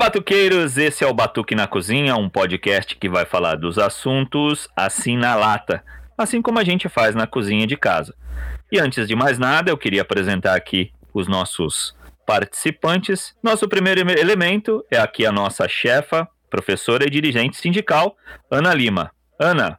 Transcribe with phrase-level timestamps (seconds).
[0.00, 0.78] batuqueiros!
[0.78, 5.34] Esse é o Batuque na Cozinha, um podcast que vai falar dos assuntos assim na
[5.34, 5.84] lata,
[6.16, 8.14] assim como a gente faz na cozinha de casa.
[8.72, 11.94] E antes de mais nada, eu queria apresentar aqui os nossos
[12.24, 13.34] participantes.
[13.42, 18.16] Nosso primeiro elemento é aqui a nossa chefa, professora e dirigente sindical,
[18.50, 19.10] Ana Lima.
[19.38, 19.78] Ana,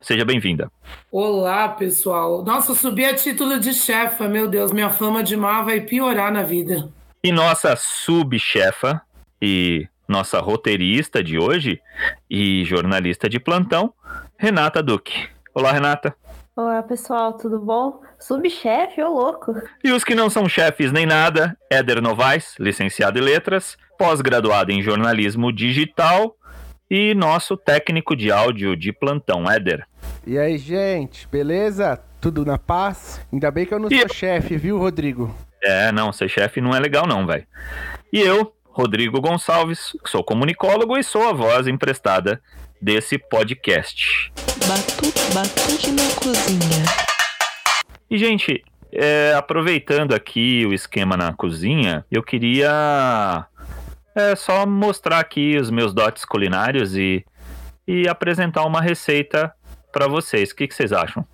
[0.00, 0.70] seja bem-vinda.
[1.10, 2.44] Olá, pessoal.
[2.44, 6.44] Nossa, subi a título de chefa, meu Deus, minha fama de má vai piorar na
[6.44, 6.88] vida.
[7.24, 9.02] E nossa subchefa
[9.46, 11.80] e nossa roteirista de hoje
[12.28, 13.94] e jornalista de plantão,
[14.36, 15.28] Renata Duque.
[15.54, 16.16] Olá, Renata.
[16.56, 18.02] Olá, pessoal, tudo bom?
[18.18, 19.54] Subchefe, ô louco.
[19.84, 24.82] E os que não são chefes nem nada, Éder Novaes, licenciado em letras, pós-graduado em
[24.82, 26.34] jornalismo digital
[26.90, 29.86] e nosso técnico de áudio de plantão, Éder.
[30.26, 32.00] E aí, gente, beleza?
[32.20, 33.20] Tudo na paz?
[33.32, 34.12] Ainda bem que eu não e sou eu...
[34.12, 35.32] chefe, viu, Rodrigo?
[35.62, 37.46] É, não, ser chefe não é legal não, velho.
[38.12, 42.42] E eu, Rodrigo Gonçalves, sou comunicólogo e sou a voz emprestada
[42.78, 44.30] desse podcast.
[44.68, 46.84] Batuque, batuque na cozinha.
[48.10, 53.46] E, gente, é, aproveitando aqui o esquema na cozinha, eu queria
[54.14, 57.24] é, só mostrar aqui os meus dotes culinários e,
[57.88, 59.54] e apresentar uma receita
[59.90, 60.50] para vocês.
[60.50, 61.24] O que, que vocês acham?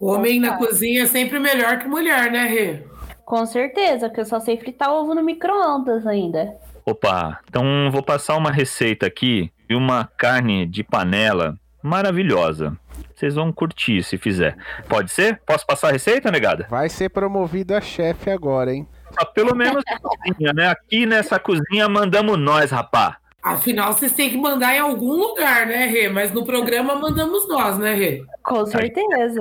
[0.00, 2.82] Homem na cozinha é sempre melhor que mulher, né, Rê?
[3.24, 6.58] Com certeza, porque eu só sei fritar ovo no micro-ondas ainda.
[6.84, 12.76] Opa, então vou passar uma receita aqui de uma carne de panela maravilhosa.
[13.14, 14.56] Vocês vão curtir se fizer.
[14.88, 15.40] Pode ser?
[15.46, 16.66] Posso passar a receita, negada?
[16.70, 18.88] Vai ser promovido a chefe agora, hein?
[19.16, 20.68] Ah, pelo menos cozinha, né?
[20.68, 23.18] Aqui nessa cozinha mandamos nós, rapá.
[23.42, 26.08] Afinal, vocês têm que mandar em algum lugar, né, Rê?
[26.08, 28.22] Mas no programa mandamos nós, né, Rê?
[28.42, 29.40] Com certeza.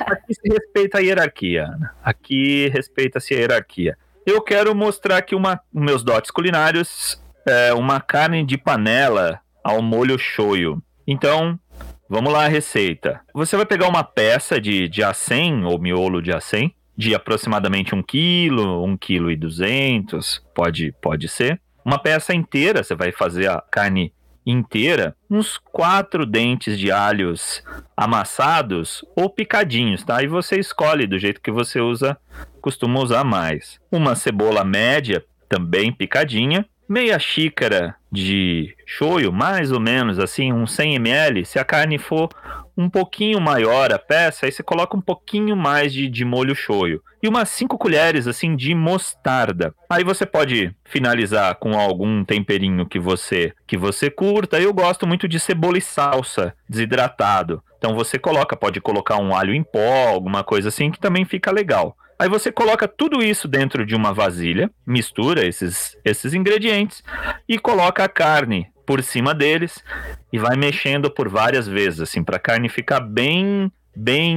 [0.00, 1.68] Aqui se respeita a hierarquia.
[2.02, 3.96] Aqui respeita-se a hierarquia
[4.26, 10.18] eu quero mostrar aqui uma, meus dotes culinários, é, uma carne de panela ao molho
[10.18, 10.82] shoyu.
[11.06, 11.58] Então,
[12.08, 13.20] vamos lá a receita.
[13.32, 18.02] Você vai pegar uma peça de, de acém, ou miolo de acém, de aproximadamente 1
[18.02, 21.60] kg, 1 kg e 200, pode, pode ser.
[21.84, 24.12] Uma peça inteira, você vai fazer a carne
[24.46, 27.62] inteira, uns quatro dentes de alhos
[27.96, 30.22] amassados ou picadinhos, tá?
[30.22, 32.16] E você escolhe do jeito que você usa,
[32.60, 33.80] costuma usar mais.
[33.90, 40.94] Uma cebola média, também picadinha, meia xícara de shoyu, mais ou menos assim, uns 100
[40.94, 41.44] ml.
[41.44, 42.28] Se a carne for
[42.76, 47.02] um pouquinho maior a peça, aí você coloca um pouquinho mais de, de molho shoyu.
[47.22, 49.74] E umas 5 colheres, assim, de mostarda.
[49.88, 54.60] Aí você pode finalizar com algum temperinho que você, que você curta.
[54.60, 57.62] Eu gosto muito de cebola e salsa desidratado.
[57.78, 61.50] Então você coloca, pode colocar um alho em pó, alguma coisa assim, que também fica
[61.50, 61.96] legal.
[62.18, 67.02] Aí você coloca tudo isso dentro de uma vasilha, mistura esses, esses ingredientes
[67.46, 69.82] e coloca a carne por cima deles
[70.32, 74.36] e vai mexendo por várias vezes, assim, para a carne ficar bem, bem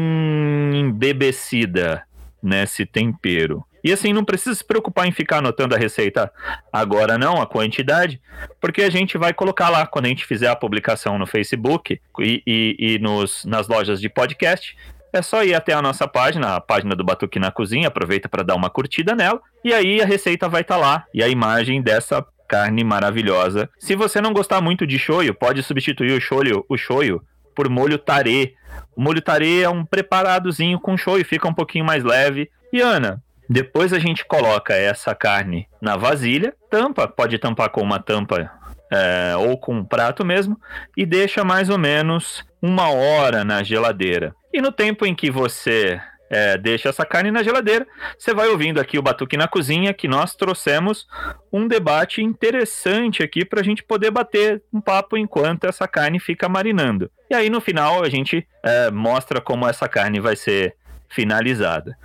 [0.73, 2.03] embebecida
[2.41, 3.63] nesse tempero.
[3.83, 6.31] E assim, não precisa se preocupar em ficar anotando a receita
[6.71, 8.21] agora, não, a quantidade,
[8.59, 12.43] porque a gente vai colocar lá quando a gente fizer a publicação no Facebook e,
[12.45, 14.75] e, e nos, nas lojas de podcast.
[15.11, 18.43] É só ir até a nossa página, a página do Batuque na Cozinha, aproveita para
[18.43, 21.81] dar uma curtida nela, e aí a receita vai estar tá lá, e a imagem
[21.81, 23.69] dessa carne maravilhosa.
[23.77, 27.21] Se você não gostar muito de shoyu, pode substituir o shoyu, o shoyu
[27.55, 28.55] por molho tare.
[28.95, 32.49] O molho tare é um preparadozinho com shoyu, fica um pouquinho mais leve.
[32.73, 37.99] E Ana, depois a gente coloca essa carne na vasilha, tampa, pode tampar com uma
[37.99, 38.49] tampa
[38.91, 40.59] é, ou com um prato mesmo,
[40.97, 44.33] e deixa mais ou menos uma hora na geladeira.
[44.53, 47.87] E no tempo em que você é, deixa essa carne na geladeira.
[48.17, 51.07] Você vai ouvindo aqui o Batuque na Cozinha, que nós trouxemos
[51.51, 56.47] um debate interessante aqui para a gente poder bater um papo enquanto essa carne fica
[56.47, 57.09] marinando.
[57.29, 60.75] E aí no final a gente é, mostra como essa carne vai ser
[61.09, 61.97] finalizada.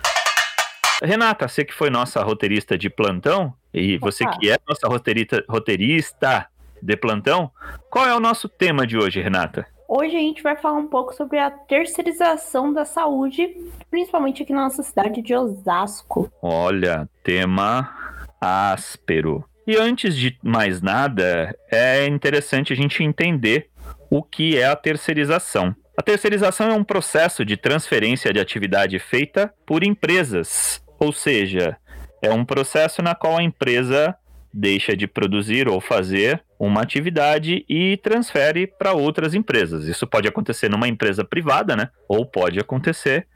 [1.03, 6.47] Renata, você que foi nossa roteirista de plantão, e você que é nossa roteirista, roteirista
[6.81, 7.51] de plantão,
[7.89, 9.67] qual é o nosso tema de hoje, Renata?
[9.87, 13.55] Hoje a gente vai falar um pouco sobre a terceirização da saúde,
[13.89, 16.31] principalmente aqui na nossa cidade de Osasco.
[16.41, 17.93] Olha, tema
[18.41, 19.45] áspero.
[19.67, 23.69] E antes de mais nada, é interessante a gente entender
[24.09, 25.75] o que é a terceirização.
[25.97, 31.77] A terceirização é um processo de transferência de atividade feita por empresas, ou seja,
[32.21, 34.15] é um processo na qual a empresa
[34.55, 39.85] deixa de produzir ou fazer uma atividade e transfere para outras empresas.
[39.85, 41.89] Isso pode acontecer numa empresa privada, né?
[42.07, 43.27] Ou pode acontecer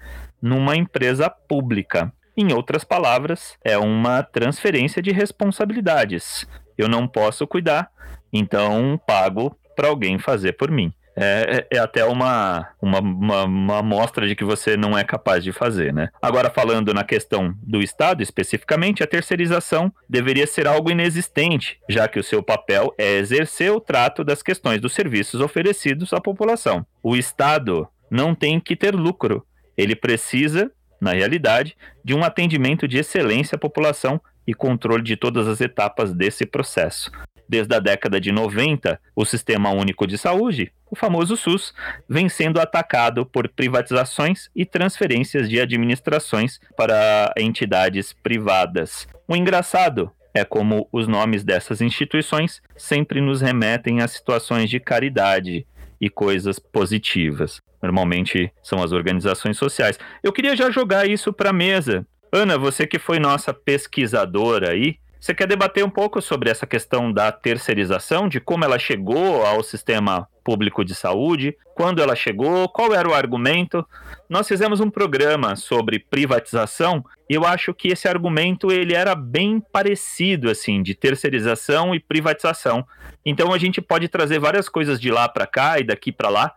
[0.42, 2.14] numa empresa pública.
[2.38, 6.48] Em outras palavras, é uma transferência de responsabilidades.
[6.78, 7.92] eu não posso cuidar,
[8.32, 10.94] então pago para alguém fazer por mim.
[11.20, 15.44] É, é, é até uma, uma, uma, uma amostra de que você não é capaz
[15.44, 16.10] de fazer, né?
[16.22, 22.20] Agora, falando na questão do Estado especificamente, a terceirização deveria ser algo inexistente, já que
[22.20, 26.86] o seu papel é exercer o trato das questões dos serviços oferecidos à população.
[27.04, 29.46] O Estado não tem que ter lucro,
[29.78, 35.48] ele precisa, na realidade, de um atendimento de excelência à população e controle de todas
[35.48, 37.12] as etapas desse processo.
[37.50, 41.74] Desde a década de 90, o Sistema Único de Saúde, o famoso SUS,
[42.08, 49.08] vem sendo atacado por privatizações e transferências de administrações para entidades privadas.
[49.28, 55.66] O engraçado é como os nomes dessas instituições sempre nos remetem a situações de caridade
[56.00, 57.62] e coisas positivas.
[57.82, 59.98] Normalmente são as organizações sociais.
[60.22, 62.06] Eu queria já jogar isso para a mesa.
[62.32, 67.12] Ana, você que foi nossa pesquisadora aí, você quer debater um pouco sobre essa questão
[67.12, 72.94] da terceirização, de como ela chegou ao sistema público de saúde, quando ela chegou, qual
[72.94, 73.86] era o argumento?
[74.30, 79.62] Nós fizemos um programa sobre privatização e eu acho que esse argumento ele era bem
[79.72, 82.88] parecido assim, de terceirização e privatização.
[83.26, 86.56] Então a gente pode trazer várias coisas de lá para cá e daqui para lá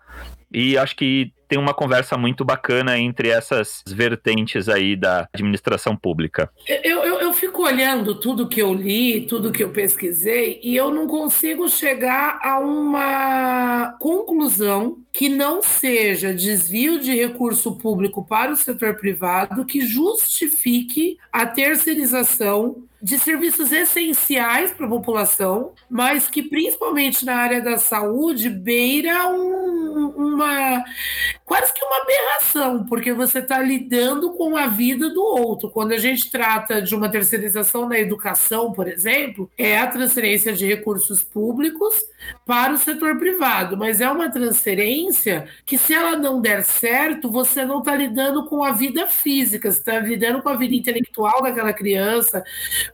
[0.53, 6.51] e acho que tem uma conversa muito bacana entre essas vertentes aí da administração pública.
[6.67, 10.91] Eu, eu, eu, fico olhando tudo que eu li, tudo que eu pesquisei, e eu
[10.91, 18.57] não consigo chegar a uma conclusão que não seja desvio de recurso público para o
[18.57, 27.25] setor privado que justifique a terceirização de serviços essenciais para a população, mas que principalmente
[27.25, 30.85] na área da saúde beira um, uma
[31.53, 35.69] quase que uma aberração, porque você está lidando com a vida do outro.
[35.69, 40.67] Quando a gente trata de uma terceirização na educação, por exemplo, é a transferência de
[40.67, 41.95] recursos públicos
[42.47, 47.67] para o setor privado, mas é uma transferência que, se ela não der certo, você
[47.67, 51.75] não está lidando com a vida física, você está lidando com a vida intelectual daquela
[51.75, 52.43] criança,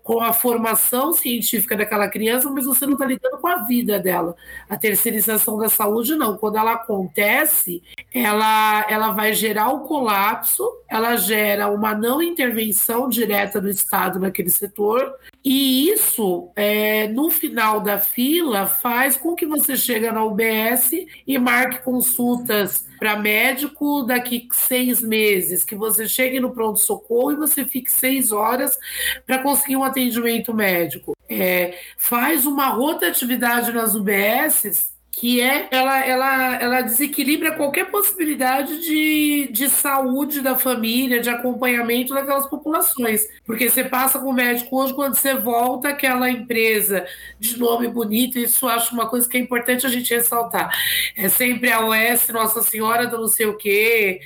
[0.02, 4.34] com a formação científica daquela criança, mas você não está lidando com a vida dela.
[4.68, 6.36] A terceirização da saúde, não.
[6.36, 7.82] Quando ela acontece,
[8.12, 8.47] ela,
[8.88, 15.14] ela vai gerar o colapso, ela gera uma não intervenção direta do Estado naquele setor,
[15.44, 20.90] e isso, é, no final da fila, faz com que você chegue na UBS
[21.26, 27.64] e marque consultas para médico daqui seis meses, que você chegue no pronto-socorro e você
[27.64, 28.76] fique seis horas
[29.24, 31.16] para conseguir um atendimento médico.
[31.28, 39.48] É, faz uma rotatividade nas UBSs que é ela, ela, ela desequilibra qualquer possibilidade de,
[39.50, 43.26] de saúde da família, de acompanhamento daquelas populações.
[43.44, 47.04] Porque você passa com o médico hoje, quando você volta, aquela empresa
[47.36, 50.70] de nome bonito, isso acho uma coisa que é importante a gente ressaltar.
[51.16, 54.20] É sempre a OS Nossa Senhora do não sei o quê,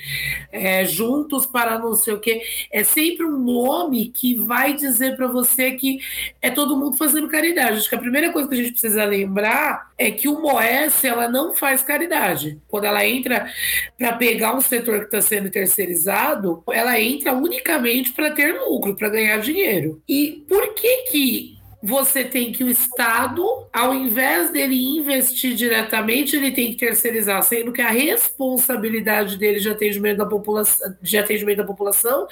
[0.51, 2.43] é, Juntos para não sei o quê.
[2.71, 5.97] É sempre um nome que vai dizer para você que
[6.39, 7.77] é todo mundo fazendo caridade.
[7.77, 11.27] Acho que a primeira coisa que a gente precisa lembrar é que o Moé ela
[11.27, 12.59] não faz caridade.
[12.67, 13.51] Quando ela entra
[13.97, 19.09] para pegar um setor que está sendo terceirizado, ela entra unicamente para ter lucro, para
[19.09, 20.01] ganhar dinheiro.
[20.07, 21.52] E por que que
[21.83, 23.43] você tem que o Estado,
[23.73, 29.69] ao invés dele investir diretamente, ele tem que terceirizar, sendo que a responsabilidade dele de
[29.69, 32.25] atendimento da população, de atendimento da população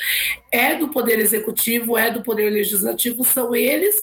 [0.49, 4.01] é do Poder Executivo, é do Poder Legislativo, são eles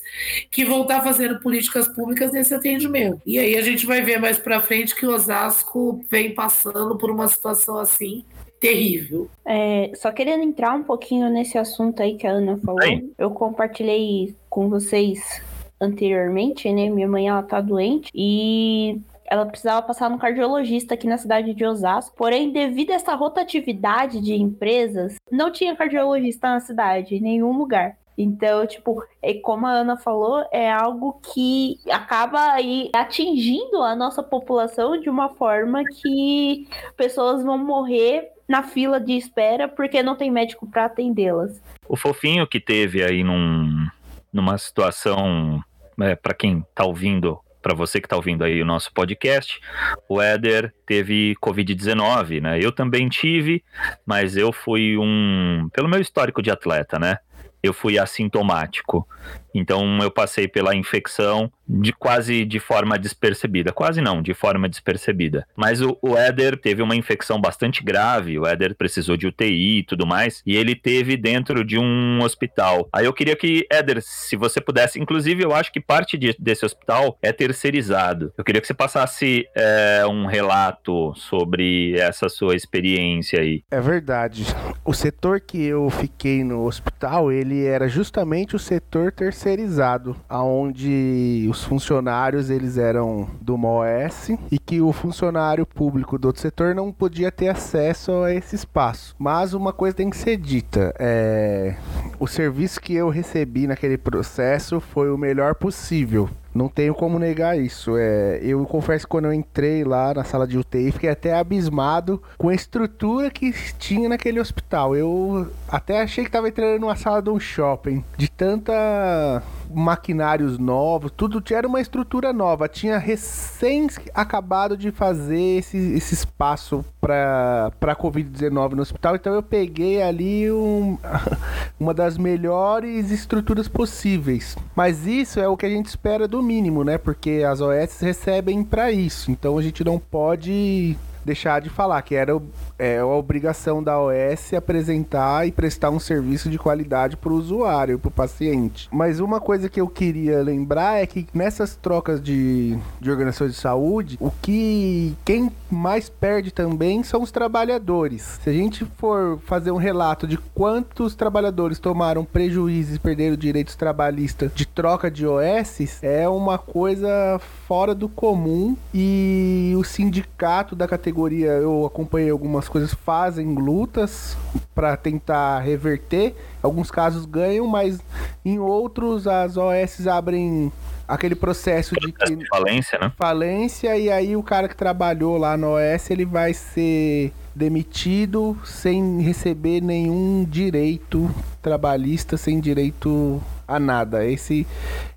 [0.50, 3.23] que vão estar fazendo políticas públicas nesse atendimento.
[3.25, 7.26] E aí a gente vai ver mais para frente que Osasco vem passando por uma
[7.26, 8.23] situação assim
[8.61, 9.31] terrível.
[9.45, 12.81] É, só querendo entrar um pouquinho nesse assunto aí que a Ana falou,
[13.17, 15.43] eu compartilhei com vocês
[15.81, 16.91] anteriormente, né?
[16.91, 19.00] Minha mãe ela tá doente e
[19.31, 22.17] ela precisava passar no cardiologista aqui na cidade de Osasco.
[22.17, 27.97] Porém, devido a essa rotatividade de empresas, não tinha cardiologista na cidade, em nenhum lugar.
[28.17, 34.25] Então, tipo, é como a Ana falou, é algo que acaba aí atingindo a nossa
[34.25, 40.31] população de uma forma que pessoas vão morrer na fila de espera porque não tem
[40.31, 41.61] médico para atendê-las.
[41.87, 43.87] O fofinho que teve aí num,
[44.33, 45.62] numa situação,
[46.00, 49.61] é, para quem tá ouvindo, para você que tá ouvindo aí o nosso podcast,
[50.09, 52.59] o Éder teve Covid-19, né?
[52.62, 53.62] Eu também tive,
[54.07, 57.19] mas eu fui um, pelo meu histórico de atleta, né?
[57.62, 59.07] Eu fui assintomático.
[59.55, 63.73] Então eu passei pela infecção de quase de forma despercebida.
[63.73, 65.47] Quase não, de forma despercebida.
[65.55, 69.83] Mas o, o Éder teve uma infecção bastante grave, o Éder precisou de UTI e
[69.83, 72.89] tudo mais, e ele teve dentro de um hospital.
[72.93, 76.65] Aí eu queria que, Éder, se você pudesse, inclusive eu acho que parte de, desse
[76.65, 78.33] hospital é terceirizado.
[78.37, 83.63] Eu queria que você passasse é, um relato sobre essa sua experiência aí.
[83.71, 84.45] É verdade.
[84.85, 91.65] O setor que eu fiquei no hospital, ele era justamente o setor terceirizado, aonde os
[91.65, 97.33] funcionários eles eram do MOS e que o funcionário público do outro setor não podia
[97.33, 99.17] ter acesso a esse espaço.
[99.19, 101.75] Mas uma coisa tem que ser dita, é...
[102.21, 106.31] o serviço que eu recebi naquele processo foi o melhor possível.
[106.55, 107.97] Não tenho como negar isso.
[107.97, 112.21] É, eu confesso que quando eu entrei lá na sala de UTI, fiquei até abismado
[112.37, 114.68] com a estrutura que tinha naquele hospital.
[114.77, 118.05] Eu até achei que estava entrando numa sala de um shopping.
[118.17, 122.69] De tanta maquinários novos, tudo era uma estrutura nova.
[122.69, 129.43] Tinha recém acabado de fazer esse, esse espaço para para COVID-19 no hospital, então eu
[129.43, 130.99] peguei ali um,
[131.79, 134.57] uma das melhores estruturas possíveis.
[134.75, 136.99] Mas isso é o que a gente espera do mínimo, né?
[136.99, 139.31] Porque as OS recebem para isso.
[139.31, 142.41] Então a gente não pode deixar de falar que era
[142.79, 147.99] é, a obrigação da OS apresentar e prestar um serviço de qualidade para o usuário,
[147.99, 148.89] para o paciente.
[148.93, 153.59] Mas uma coisa que eu queria lembrar é que nessas trocas de, de organizações de
[153.59, 158.39] saúde, o que quem mais perde também são os trabalhadores.
[158.43, 163.75] Se a gente for fazer um relato de quantos trabalhadores tomaram prejuízos e perderam direitos
[163.75, 170.87] trabalhistas de troca de OS, é uma coisa fora do comum e o sindicato da
[170.89, 174.37] categoria, eu acompanhei algumas coisas, fazem lutas
[174.75, 176.35] para tentar reverter.
[176.63, 178.01] Alguns casos ganham, mas
[178.45, 180.73] em outros as OS abrem
[181.07, 183.13] aquele processo de que falência, né?
[183.17, 189.21] Falência e aí o cara que trabalhou lá no OS, ele vai ser demitido sem
[189.21, 191.29] receber nenhum direito
[191.61, 194.25] trabalhista, sem direito a nada.
[194.25, 194.67] Esse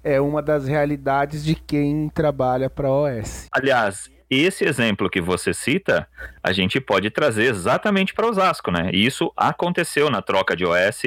[0.03, 3.48] é uma das realidades de quem trabalha para a OS.
[3.51, 6.07] Aliás, esse exemplo que você cita,
[6.41, 8.89] a gente pode trazer exatamente para Osasco, né?
[8.93, 11.01] E isso aconteceu na troca de OS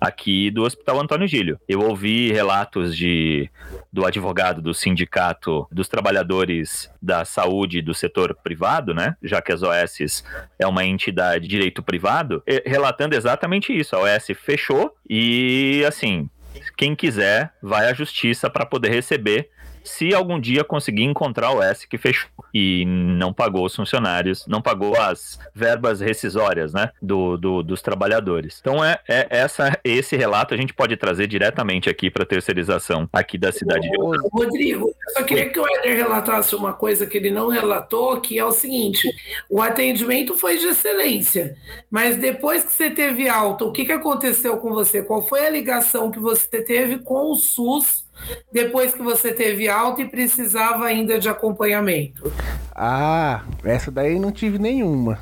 [0.00, 1.60] aqui do Hospital Antônio Gílio.
[1.68, 3.50] Eu ouvi relatos de
[3.92, 9.16] do advogado do sindicato dos trabalhadores da saúde do setor privado, né?
[9.22, 10.24] Já que as OS
[10.58, 13.94] é uma entidade de direito privado, relatando exatamente isso.
[13.94, 16.30] A OS fechou e assim,
[16.76, 19.50] quem quiser vai à justiça para poder receber
[19.84, 24.60] se algum dia conseguir encontrar o S que fechou e não pagou os funcionários, não
[24.60, 28.58] pagou as verbas rescisórias, né, do, do dos trabalhadores.
[28.60, 33.38] Então é, é, essa esse relato a gente pode trazer diretamente aqui para terceirização aqui
[33.38, 34.28] da cidade de Osasco.
[34.32, 38.38] Rodrigo, eu só queria que o Éder relatasse uma coisa que ele não relatou, que
[38.38, 39.08] é o seguinte:
[39.48, 41.56] o atendimento foi de excelência,
[41.90, 45.02] mas depois que você teve alta, o que, que aconteceu com você?
[45.02, 48.09] Qual foi a ligação que você teve com o SUS?
[48.52, 52.32] Depois que você teve alta e precisava ainda de acompanhamento?
[52.74, 55.18] Ah, essa daí não tive nenhuma.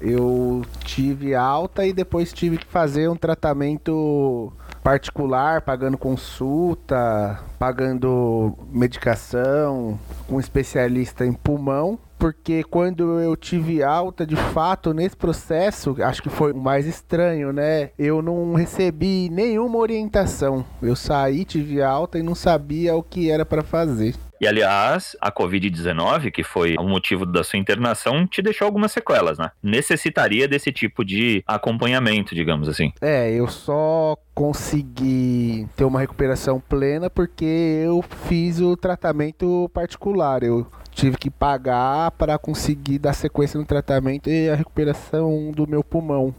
[0.00, 9.98] Eu tive alta e depois tive que fazer um tratamento particular, pagando consulta, pagando medicação,
[10.28, 16.28] um especialista em pulmão porque quando eu tive alta, de fato, nesse processo, acho que
[16.28, 17.90] foi o mais estranho, né?
[17.98, 20.62] Eu não recebi nenhuma orientação.
[20.82, 24.14] Eu saí, tive alta e não sabia o que era para fazer.
[24.40, 29.38] E aliás, a Covid-19, que foi o motivo da sua internação, te deixou algumas sequelas,
[29.38, 29.50] né?
[29.62, 32.90] Necessitaria desse tipo de acompanhamento, digamos assim.
[33.02, 37.44] É, eu só consegui ter uma recuperação plena porque
[37.84, 40.42] eu fiz o tratamento particular.
[40.42, 45.82] Eu tive que pagar para conseguir dar sequência no tratamento e a recuperação do meu
[45.82, 46.34] pulmão.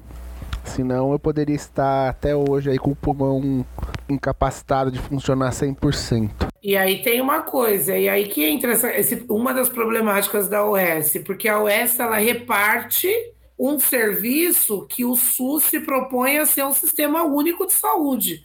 [0.63, 3.65] Senão eu poderia estar até hoje aí com o pulmão
[4.07, 6.29] incapacitado de funcionar 100%.
[6.63, 10.63] E aí tem uma coisa, e aí que entra essa, esse, uma das problemáticas da
[10.63, 13.09] OS, porque a OS ela reparte
[13.57, 18.43] um serviço que o SUS se propõe a ser um sistema único de saúde.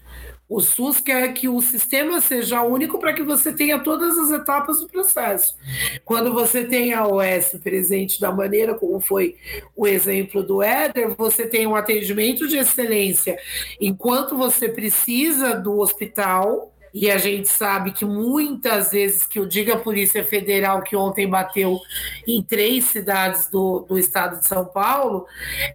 [0.49, 4.81] O SUS quer que o sistema seja único para que você tenha todas as etapas
[4.81, 5.57] do processo.
[6.05, 9.37] Quando você tem a OS presente da maneira como foi
[9.75, 13.37] o exemplo do Éder, você tem um atendimento de excelência
[13.81, 19.75] enquanto você precisa do hospital e a gente sabe que muitas vezes que o diga
[19.75, 21.79] a Polícia Federal que ontem bateu
[22.26, 25.26] em três cidades do, do estado de São Paulo,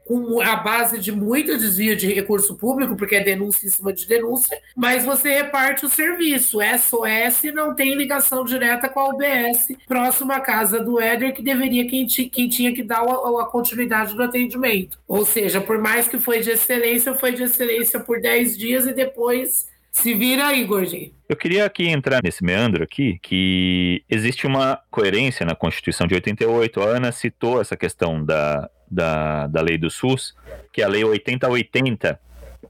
[0.04, 4.08] com a base de muito desvio de recurso público, porque é denúncia em cima de
[4.08, 6.58] denúncia, mas você reparte o serviço.
[6.60, 11.88] SOS não tem ligação direta com a UBS, próximo à casa do Éder, que deveria
[11.88, 14.98] quem, quem tinha que dar a, a continuidade do atendimento.
[15.08, 18.94] Ou seja, por mais que foi de excelência, foi de excelência por 10 dias e
[18.94, 21.12] depois se vira aí, gordinho.
[21.28, 26.82] Eu queria aqui entrar nesse meandro aqui, que existe uma coerência na Constituição de 88.
[26.82, 30.34] A Ana citou essa questão da, da, da lei do SUS,
[30.72, 32.20] que é a lei 8080,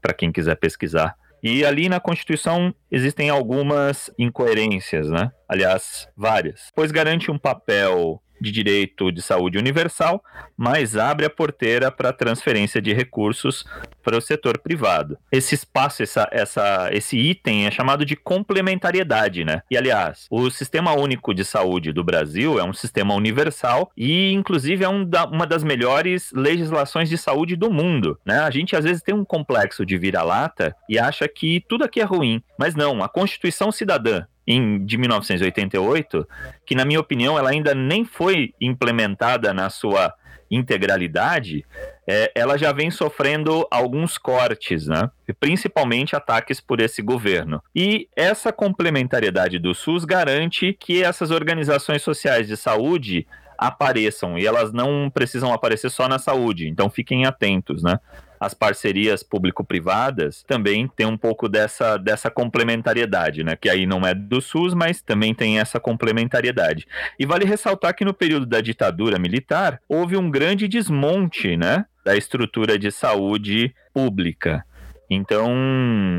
[0.00, 1.16] para quem quiser pesquisar.
[1.42, 5.32] E ali na Constituição existem algumas incoerências, né?
[5.48, 6.70] Aliás, várias.
[6.74, 10.22] Pois garante um papel de direito de saúde universal,
[10.56, 13.64] mas abre a porteira para transferência de recursos
[14.02, 15.16] para o setor privado.
[15.30, 19.62] Esse espaço, essa, essa, esse item é chamado de complementariedade, né?
[19.70, 24.84] E aliás, o Sistema Único de Saúde do Brasil é um sistema universal e, inclusive,
[24.84, 28.40] é um da, uma das melhores legislações de saúde do mundo, né?
[28.40, 32.04] A gente às vezes tem um complexo de vira-lata e acha que tudo aqui é
[32.04, 33.02] ruim, mas não.
[33.02, 36.26] A Constituição Cidadã em, de 1988,
[36.66, 40.14] que na minha opinião ela ainda nem foi implementada na sua
[40.50, 41.64] integralidade,
[42.06, 45.10] é, ela já vem sofrendo alguns cortes, né?
[45.40, 47.62] principalmente ataques por esse governo.
[47.74, 54.72] E essa complementariedade do SUS garante que essas organizações sociais de saúde apareçam e elas
[54.72, 57.98] não precisam aparecer só na saúde, então fiquem atentos, né?
[58.42, 63.54] As parcerias público-privadas também tem um pouco dessa, dessa complementariedade, né?
[63.54, 66.84] Que aí não é do SUS, mas também tem essa complementariedade.
[67.20, 71.84] E vale ressaltar que no período da ditadura militar houve um grande desmonte, né?
[72.04, 74.64] Da estrutura de saúde pública.
[75.10, 75.52] Então,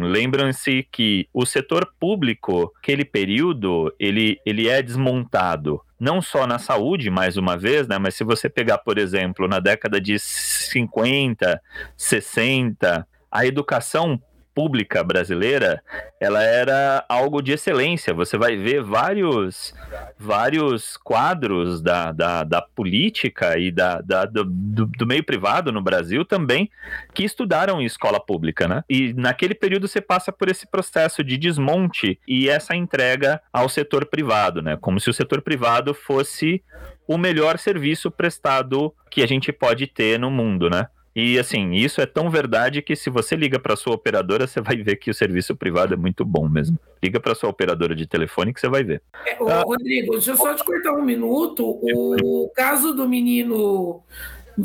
[0.03, 7.09] lembram-se que o setor público, aquele período, ele, ele é desmontado não só na saúde,
[7.09, 11.61] mais uma vez, né, mas se você pegar, por exemplo, na década de 50,
[11.95, 14.21] 60, a educação
[14.53, 15.81] pública brasileira,
[16.19, 18.13] ela era algo de excelência.
[18.13, 19.73] Você vai ver vários,
[20.17, 26.23] vários quadros da, da, da política e da, da do, do, meio privado no Brasil
[26.23, 26.69] também
[27.13, 28.83] que estudaram em escola pública, né?
[28.89, 34.05] E naquele período você passa por esse processo de desmonte e essa entrega ao setor
[34.05, 34.77] privado, né?
[34.79, 36.63] Como se o setor privado fosse
[37.07, 40.87] o melhor serviço prestado que a gente pode ter no mundo, né?
[41.15, 44.77] E assim, isso é tão verdade que se você liga para sua operadora, você vai
[44.77, 46.77] ver que o serviço privado é muito bom mesmo.
[47.03, 49.01] Liga para sua operadora de telefone que você vai ver.
[49.25, 51.79] É, ô, ah, Rodrigo, deixa eu só te cortar um minuto.
[51.83, 54.01] O caso do menino,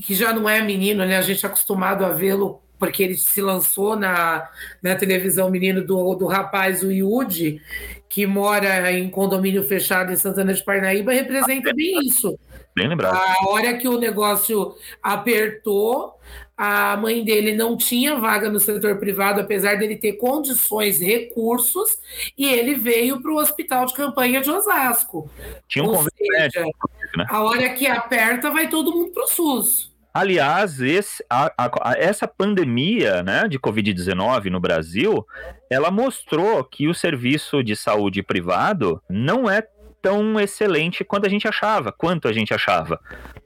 [0.03, 1.19] que já não é menino, né?
[1.19, 4.49] A gente é acostumado a vê-lo porque ele se lançou na,
[4.83, 7.61] na televisão, menino do, do rapaz, o Yudi,
[8.09, 12.39] que mora em condomínio fechado em Santana de Parnaíba, representa bem isso.
[12.75, 13.17] Bem lembrado.
[13.17, 16.15] A hora que o negócio apertou,
[16.57, 21.99] a mãe dele não tinha vaga no setor privado, apesar dele ter condições, recursos,
[22.37, 25.31] e ele veio para o hospital de campanha de Osasco.
[25.67, 27.27] Tinha um convênio médico, né?
[27.29, 29.88] A hora que aperta, vai todo mundo para o SUS.
[30.13, 35.27] Aliás, esse, a, a, essa pandemia né, de Covid-19 no Brasil,
[35.71, 39.63] ela mostrou que o serviço de saúde privado não é
[40.03, 43.01] tão excelente quanto a gente achava, quanto a gente achava.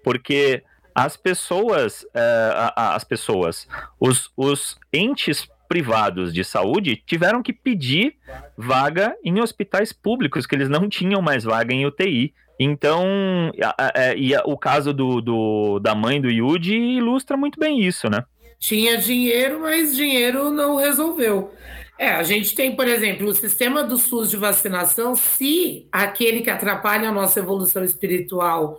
[0.04, 0.62] Porque
[0.94, 3.66] as pessoas, uh, as pessoas,
[3.98, 8.16] os, os entes privados de saúde tiveram que pedir
[8.56, 12.34] vaga em hospitais públicos, que eles não tinham mais vaga em UTI.
[12.62, 13.50] Então,
[14.16, 18.24] e o caso do, do, da mãe do Yudi ilustra muito bem isso, né?
[18.58, 21.52] Tinha dinheiro, mas dinheiro não resolveu.
[21.98, 26.50] É, a gente tem, por exemplo, o sistema do SUS de vacinação, se aquele que
[26.50, 28.78] atrapalha a nossa evolução espiritual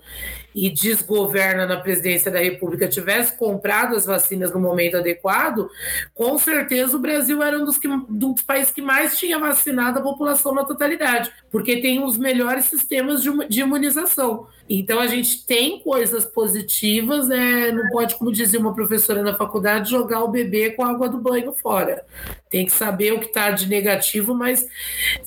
[0.55, 5.69] e desgoverna na presidência da República tivesse comprado as vacinas no momento adequado,
[6.13, 10.03] com certeza o Brasil era um dos, que, dos países que mais tinha vacinado a
[10.03, 14.47] população na totalidade, porque tem os melhores sistemas de, de imunização.
[14.69, 17.71] Então a gente tem coisas positivas, né?
[17.71, 21.17] não pode, como dizia uma professora na faculdade, jogar o bebê com a água do
[21.17, 22.05] banho fora.
[22.49, 24.65] Tem que saber o que está de negativo, mas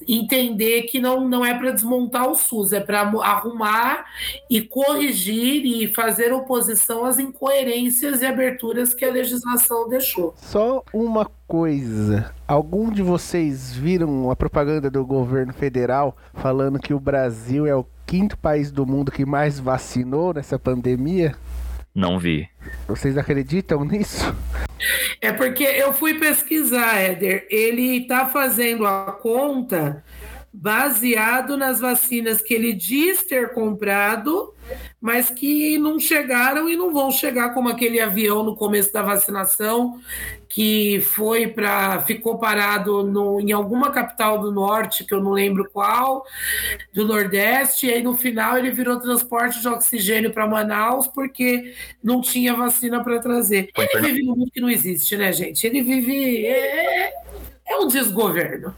[0.09, 4.07] entender que não, não é para desmontar o SUS, é para arrumar
[4.49, 10.35] e corrigir e fazer oposição às incoerências e aberturas que a legislação deixou.
[10.37, 12.33] Só uma coisa.
[12.46, 17.85] Algum de vocês viram a propaganda do governo federal falando que o Brasil é o
[18.07, 21.35] quinto país do mundo que mais vacinou nessa pandemia?
[21.95, 22.49] Não vi.
[22.87, 24.35] Vocês acreditam nisso?
[25.21, 27.47] É porque eu fui pesquisar, Éder.
[27.51, 30.05] Ele está fazendo a conta
[30.59, 34.55] baseado nas vacinas que ele diz ter comprado,
[34.99, 40.01] mas que não chegaram e não vão chegar como aquele avião no começo da vacinação
[40.49, 45.69] que foi para ficou parado no, em alguma capital do norte que eu não lembro
[45.71, 46.25] qual,
[46.95, 52.23] do nordeste, e aí no final ele virou transporte de oxigênio para Manaus porque não
[52.23, 53.69] tinha vacina para trazer.
[53.77, 55.66] Ele vive num mundo que não existe, né, gente?
[55.66, 57.12] Ele vive é,
[57.66, 58.74] é um desgoverno.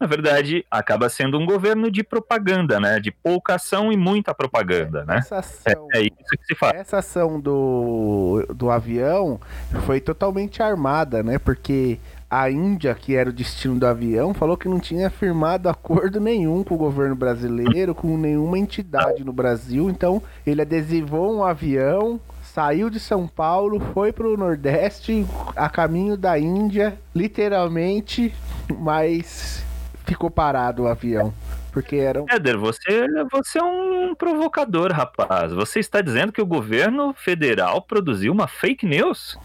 [0.00, 2.98] Na verdade, acaba sendo um governo de propaganda, né?
[2.98, 5.18] De pouca ação e muita propaganda, né?
[5.18, 6.74] Essa ação, É, é isso que se faz.
[6.74, 9.40] essa ação do, do avião
[9.86, 11.38] foi totalmente armada, né?
[11.38, 16.18] Porque a Índia, que era o destino do avião, falou que não tinha firmado acordo
[16.18, 19.90] nenhum com o governo brasileiro, com nenhuma entidade no Brasil.
[19.90, 22.18] Então, ele adesivou um avião,
[22.52, 28.34] saiu de São Paulo, foi pro Nordeste, a caminho da Índia, literalmente,
[28.78, 29.64] mas
[30.04, 31.32] ficou parado o avião.
[31.72, 35.50] Porque era um Éder, você, você é um provocador, rapaz.
[35.54, 39.38] Você está dizendo que o governo federal produziu uma fake news?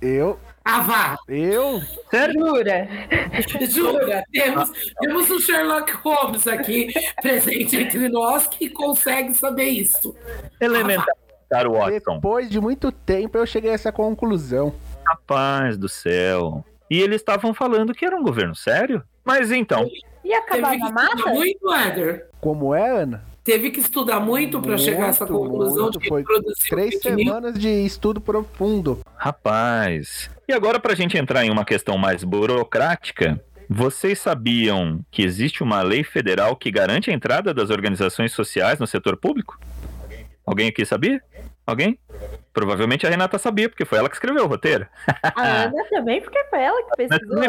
[0.00, 1.16] eu, Ah, vá!
[1.26, 2.46] eu, Sério?
[2.46, 2.88] Jura?
[3.68, 4.70] Jura, temos,
[5.00, 10.14] temos o Sherlock Holmes aqui presente entre nós que consegue saber isso.
[10.60, 11.16] Elementar,
[11.70, 12.14] Watson.
[12.16, 14.74] depois de muito tempo, eu cheguei a essa conclusão.
[15.04, 16.64] Rapaz do céu.
[16.90, 19.02] E eles estavam falando que era um governo sério?
[19.24, 19.88] Mas então,
[20.24, 21.30] E acabar Teve que na estudar mata?
[21.34, 22.26] muito, Éder.
[22.40, 23.24] Como é, Ana?
[23.44, 25.98] Teve que estudar muito para chegar a essa conclusão muito.
[25.98, 26.24] de que Foi
[26.70, 29.00] Três semanas de estudo profundo.
[29.16, 30.30] rapaz.
[30.48, 35.82] E agora, pra gente entrar em uma questão mais burocrática, vocês sabiam que existe uma
[35.82, 39.58] lei federal que garante a entrada das organizações sociais no setor público?
[40.46, 41.22] Alguém aqui sabia?
[41.66, 41.98] Alguém?
[42.52, 44.86] Provavelmente a Renata sabia, porque foi ela que escreveu o roteiro.
[45.36, 47.40] A Ana também, porque foi ela que pesquisou.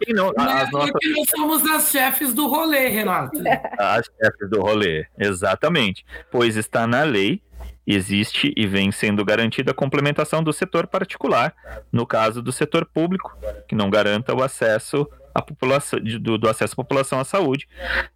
[0.00, 0.32] Quem não?
[0.36, 3.38] Não é As nossas porque nós somos as chefes do rolê, Renato.
[3.78, 6.04] As chefes do rolê, exatamente.
[6.30, 7.40] Pois está na lei,
[7.86, 11.54] existe e vem sendo garantida a complementação do setor particular,
[11.92, 16.72] no caso do setor público, que não garanta o acesso à população, do, do acesso
[16.72, 17.68] à população à saúde.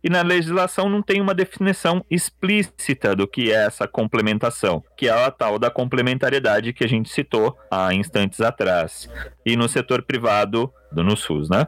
[0.03, 5.11] E na legislação não tem uma definição explícita do que é essa complementação, que é
[5.11, 9.09] a tal da complementariedade que a gente citou há instantes atrás.
[9.45, 11.67] E no setor privado, do no SUS, né?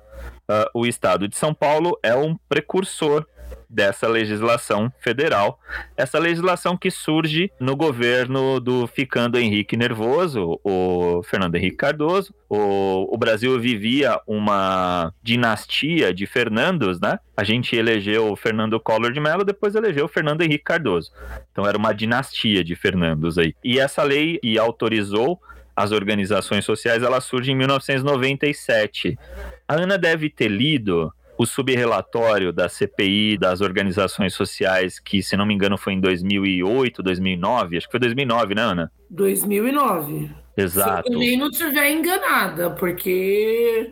[0.48, 3.26] Ah, o estado de São Paulo é um precursor
[3.72, 5.58] dessa legislação federal.
[5.96, 12.34] Essa legislação que surge no governo do ficando Henrique Nervoso, o Fernando Henrique Cardoso.
[12.48, 17.18] O, o Brasil vivia uma dinastia de Fernandos, né?
[17.34, 21.10] A gente elegeu o Fernando Collor de Mello, depois elegeu o Fernando Henrique Cardoso.
[21.50, 23.54] Então era uma dinastia de Fernandos aí.
[23.64, 25.40] E essa lei que autorizou
[25.74, 29.18] as organizações sociais, ela surge em 1997.
[29.66, 35.44] A Ana deve ter lido o subrelatório da CPI das organizações sociais, que, se não
[35.44, 37.76] me engano, foi em 2008, 2009.
[37.76, 38.92] Acho que foi 2009, né, Ana?
[39.10, 40.30] 2009.
[40.56, 41.02] Exato.
[41.02, 43.90] Se eu também não estiver enganada, porque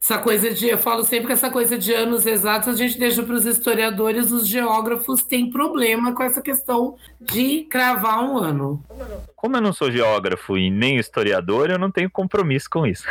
[0.00, 0.66] essa coisa de.
[0.68, 4.32] Eu falo sempre que essa coisa de anos exatos a gente deixa para os historiadores,
[4.32, 8.82] os geógrafos têm problema com essa questão de cravar um ano.
[9.36, 13.04] Como eu não sou geógrafo e nem historiador, eu não tenho compromisso com isso.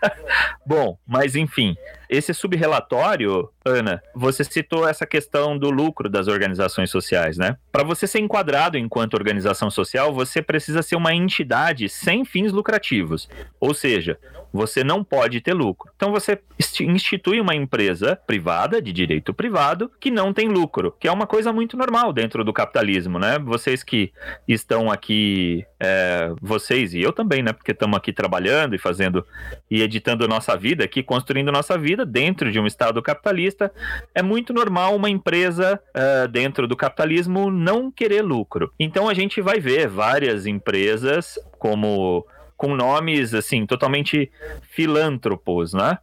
[0.66, 1.76] Bom, mas enfim,
[2.14, 7.56] esse subrelatório, Ana, você citou essa questão do lucro das organizações sociais, né?
[7.72, 13.28] Para você ser enquadrado enquanto organização social, você precisa ser uma entidade sem fins lucrativos.
[13.58, 14.18] Ou seja,
[14.52, 15.90] você não pode ter lucro.
[15.96, 21.08] Então você insti- institui uma empresa privada, de direito privado, que não tem lucro, que
[21.08, 23.38] é uma coisa muito normal dentro do capitalismo, né?
[23.38, 24.12] Vocês que
[24.46, 27.52] estão aqui, é, vocês e eu também, né?
[27.52, 29.26] Porque estamos aqui trabalhando e fazendo
[29.70, 33.72] e editando nossa vida, aqui construindo nossa vida dentro de um estado capitalista,
[34.14, 38.72] é muito normal uma empresa é, dentro do capitalismo não querer lucro.
[38.78, 44.30] Então a gente vai ver várias empresas como com nomes assim totalmente
[44.62, 45.98] filântropos, né?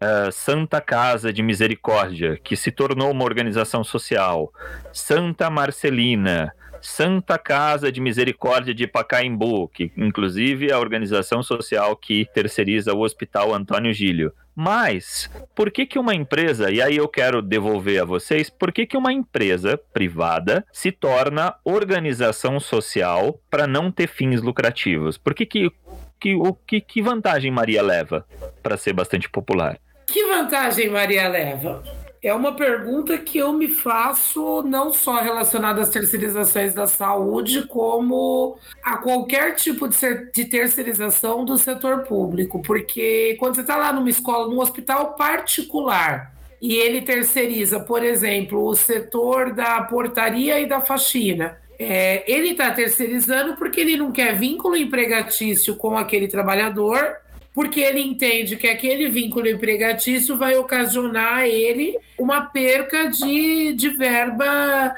[0.00, 4.52] É, Santa Casa de Misericórdia, que se tornou uma organização social,
[4.92, 6.52] Santa Marcelina,
[6.84, 13.00] Santa Casa de Misericórdia de Pacaembu, que inclusive é a organização social que terceiriza o
[13.00, 14.32] Hospital Antônio Gílio.
[14.54, 18.86] Mas, por que que uma empresa, e aí eu quero devolver a vocês, por que
[18.86, 25.16] que uma empresa privada se torna organização social para não ter fins lucrativos?
[25.16, 25.72] Por que que,
[26.20, 28.26] que, o, que, que vantagem Maria leva
[28.62, 29.78] para ser bastante popular?
[30.06, 31.82] Que vantagem Maria leva?
[32.24, 38.56] É uma pergunta que eu me faço não só relacionada às terceirizações da saúde, como
[38.82, 42.62] a qualquer tipo de, terceirização do setor público.
[42.62, 46.32] Porque quando você está lá numa escola, num hospital particular,
[46.62, 51.58] e ele terceiriza, por exemplo, o setor da portaria e da faxina.
[51.78, 57.18] É, ele está terceirizando porque ele não quer vínculo empregatício com aquele trabalhador
[57.54, 63.90] porque ele entende que aquele vínculo empregatício vai ocasionar a ele uma perca de, de
[63.90, 64.92] verba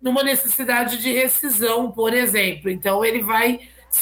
[0.00, 2.70] numa necessidade de rescisão, por exemplo.
[2.70, 3.60] Então, ele vai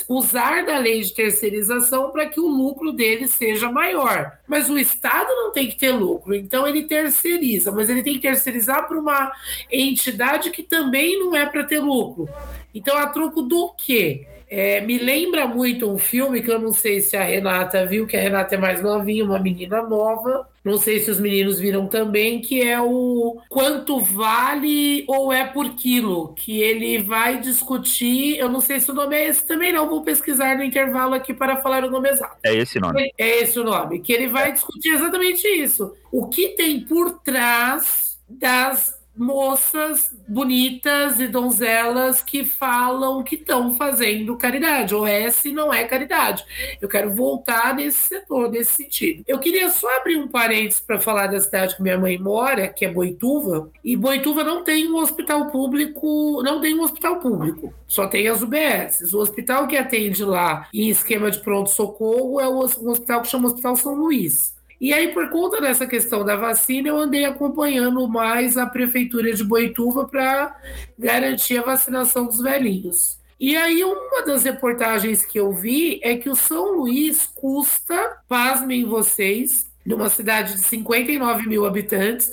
[0.09, 4.39] usar da lei de terceirização para que o lucro dele seja maior.
[4.47, 8.21] Mas o Estado não tem que ter lucro, então ele terceiriza, mas ele tem que
[8.21, 9.33] terceirizar para uma
[9.71, 12.29] entidade que também não é para ter lucro.
[12.73, 14.27] Então, a troco do quê?
[14.49, 18.17] É, me lembra muito um filme que eu não sei se a Renata viu, que
[18.17, 20.49] a Renata é mais novinha, uma menina nova.
[20.65, 25.75] Não sei se os meninos viram também, que é o Quanto Vale ou é por
[25.75, 28.37] Quilo, que ele vai discutir.
[28.39, 29.89] Eu não sei se o nome é esse também, não.
[29.89, 32.37] Vou pesquisar no intervalo aqui para falar o nome exato.
[32.45, 33.13] É esse nome.
[33.17, 34.01] É esse o nome.
[34.01, 35.93] Que ele vai discutir exatamente isso.
[36.11, 44.37] O que tem por trás das moças bonitas e donzelas que falam que estão fazendo
[44.37, 44.95] caridade.
[44.95, 46.45] O S não é caridade.
[46.81, 49.25] Eu quero voltar nesse setor, nesse sentido.
[49.27, 52.85] Eu queria só abrir um parênteses para falar da cidade que minha mãe mora, que
[52.85, 53.71] é Boituva.
[53.85, 58.43] E Boituva não tem um hospital público, não tem um hospital público, só tem as
[58.43, 59.15] UBSs.
[59.15, 63.77] O hospital que atende lá em esquema de pronto-socorro é um hospital que chama Hospital
[63.77, 64.56] São Luís.
[64.81, 69.43] E aí, por conta dessa questão da vacina, eu andei acompanhando mais a prefeitura de
[69.43, 70.55] Boituva para
[70.99, 73.19] garantir a vacinação dos velhinhos.
[73.39, 78.85] E aí, uma das reportagens que eu vi é que o São Luís custa, pasmem
[78.85, 82.31] vocês, numa cidade de 59 mil habitantes,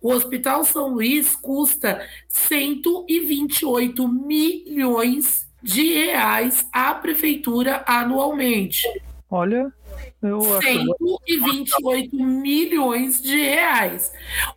[0.00, 8.82] o Hospital São Luís custa 128 milhões de reais à prefeitura anualmente.
[9.34, 9.72] Olha,
[10.22, 14.12] eu 128 milhões de reais.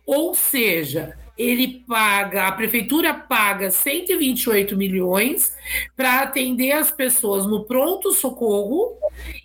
[0.06, 5.52] Ou seja, ele paga, a prefeitura paga 128 milhões
[5.96, 8.96] para atender as pessoas no pronto-socorro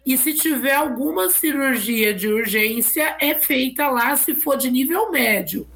[0.06, 5.68] e se tiver alguma cirurgia de urgência, é feita lá se for de nível médio.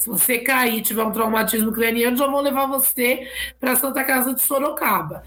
[0.00, 3.28] Se você cair tiver um traumatismo craniano, já vão levar você
[3.60, 5.22] para Santa Casa de Sorocaba.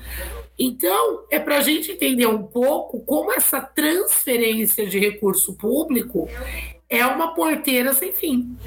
[0.60, 6.28] Então, é para a gente entender um pouco como essa transferência de recurso público
[6.90, 8.58] é uma porteira sem fim.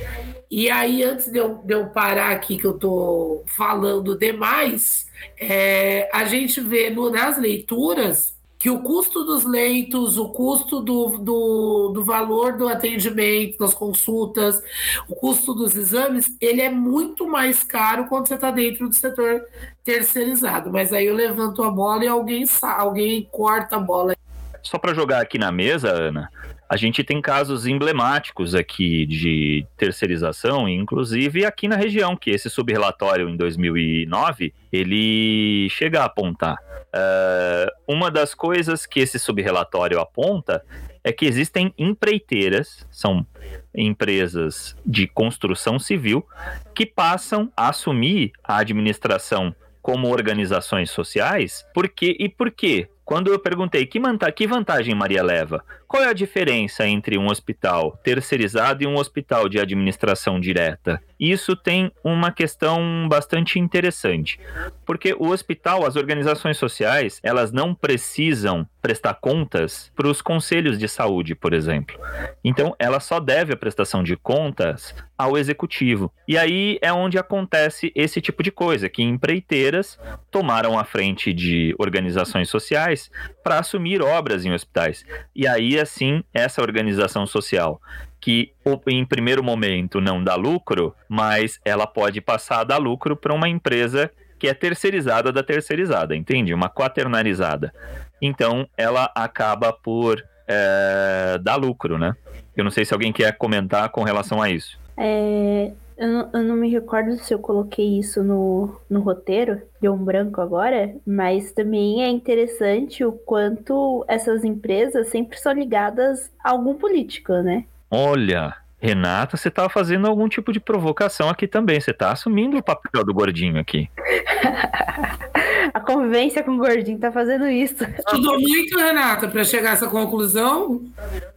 [0.50, 5.07] E aí, antes de eu, de eu parar aqui, que eu estou falando demais,
[5.38, 11.18] é, a gente vê no, nas leituras que o custo dos leitos, o custo do,
[11.18, 14.62] do, do, valor do atendimento, das consultas,
[15.09, 19.42] o custo dos exames, ele é muito mais caro quando você está dentro do setor
[19.85, 20.71] terceirizado.
[20.71, 24.14] Mas aí eu levanto a bola e alguém, alguém corta a bola.
[24.62, 26.31] Só para jogar aqui na mesa, Ana,
[26.73, 33.29] a gente tem casos emblemáticos aqui de terceirização, inclusive aqui na região, que esse subrelatório
[33.29, 36.57] em 2009, ele chega a apontar.
[36.95, 40.64] Uh, uma das coisas que esse subrelatório aponta
[41.05, 43.27] é que existem empreiteiras, são
[43.75, 46.27] empresas de construção civil,
[46.75, 51.66] que passam a assumir a administração como organizações sociais.
[51.75, 52.16] Por quê?
[52.18, 52.88] E por quê?
[53.05, 54.01] Quando eu perguntei que,
[54.35, 59.49] que vantagem Maria leva, qual é a diferença entre um hospital terceirizado e um hospital
[59.49, 61.03] de administração direta?
[61.22, 64.40] Isso tem uma questão bastante interessante,
[64.85, 70.88] porque o hospital, as organizações sociais, elas não precisam prestar contas para os conselhos de
[70.88, 71.96] saúde, por exemplo.
[72.42, 76.12] Então, ela só deve a prestação de contas ao executivo.
[76.26, 79.96] E aí é onde acontece esse tipo de coisa, que empreiteiras
[80.28, 83.12] tomaram a frente de organizações sociais
[83.44, 85.04] para assumir obras em hospitais.
[85.37, 87.80] E aí, assim, essa organização social
[88.22, 88.52] que
[88.87, 93.48] em primeiro momento não dá lucro, mas ela pode passar a dar lucro para uma
[93.48, 94.08] empresa
[94.38, 96.54] que é terceirizada da terceirizada, entende?
[96.54, 97.74] Uma quaternarizada.
[98.20, 102.14] Então ela acaba por é, dar lucro, né?
[102.56, 104.78] Eu não sei se alguém quer comentar com relação a isso.
[104.96, 109.94] É, eu, não, eu não me recordo se eu coloquei isso no, no roteiro, deu
[109.94, 116.50] um branco agora, mas também é interessante o quanto essas empresas sempre são ligadas a
[116.50, 117.64] algum político, né?
[117.94, 121.78] Olha, Renata, você tá fazendo algum tipo de provocação aqui também.
[121.78, 123.90] Você tá assumindo o papel do gordinho aqui.
[125.74, 127.85] a convivência com o gordinho tá fazendo isso.
[127.85, 130.81] Estudou muito, Renata, para chegar a essa conclusão?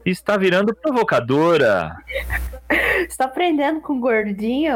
[0.05, 1.97] Está virando provocadora.
[2.69, 4.73] Você tá aprendendo com o gordinho?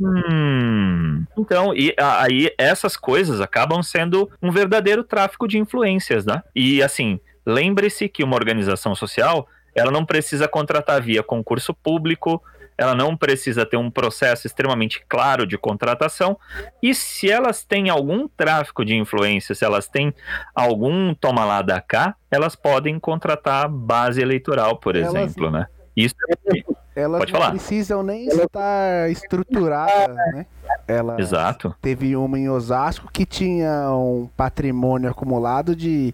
[0.00, 6.44] Hum, então, e aí essas coisas acabam sendo um verdadeiro tráfico de influências, né?
[6.54, 12.42] E assim, lembre-se que uma organização social, ela não precisa contratar via concurso público,
[12.76, 16.38] ela não precisa ter um processo extremamente claro de contratação,
[16.80, 20.14] e se elas têm algum tráfico de influência, se elas têm
[20.54, 25.66] algum toma lá da cá, elas podem contratar base eleitoral, por Elas- exemplo, né?
[25.96, 26.14] Isso
[26.46, 26.62] é
[26.94, 27.50] Elas Pode não falar.
[27.52, 30.46] precisam nem estar estruturadas, né?
[30.86, 31.74] Ela exato.
[31.80, 36.12] teve uma em Osasco que tinha um patrimônio acumulado de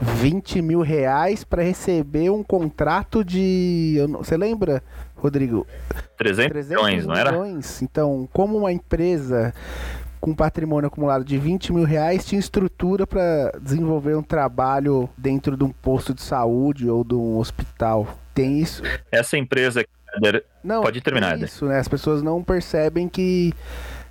[0.00, 3.98] 20 mil reais para receber um contrato de.
[4.18, 4.82] Você lembra,
[5.14, 5.66] Rodrigo?
[6.16, 7.32] 300, milhões, não era?
[7.82, 9.52] Então, como uma empresa
[10.20, 15.64] com patrimônio acumulado de 20 mil reais tinha estrutura para desenvolver um trabalho dentro de
[15.64, 18.18] um posto de saúde ou de um hospital.
[18.34, 18.82] Tem isso.
[19.10, 19.84] Essa empresa
[20.62, 21.78] Não, Pode terminar, isso, né?
[21.78, 23.54] As pessoas não percebem que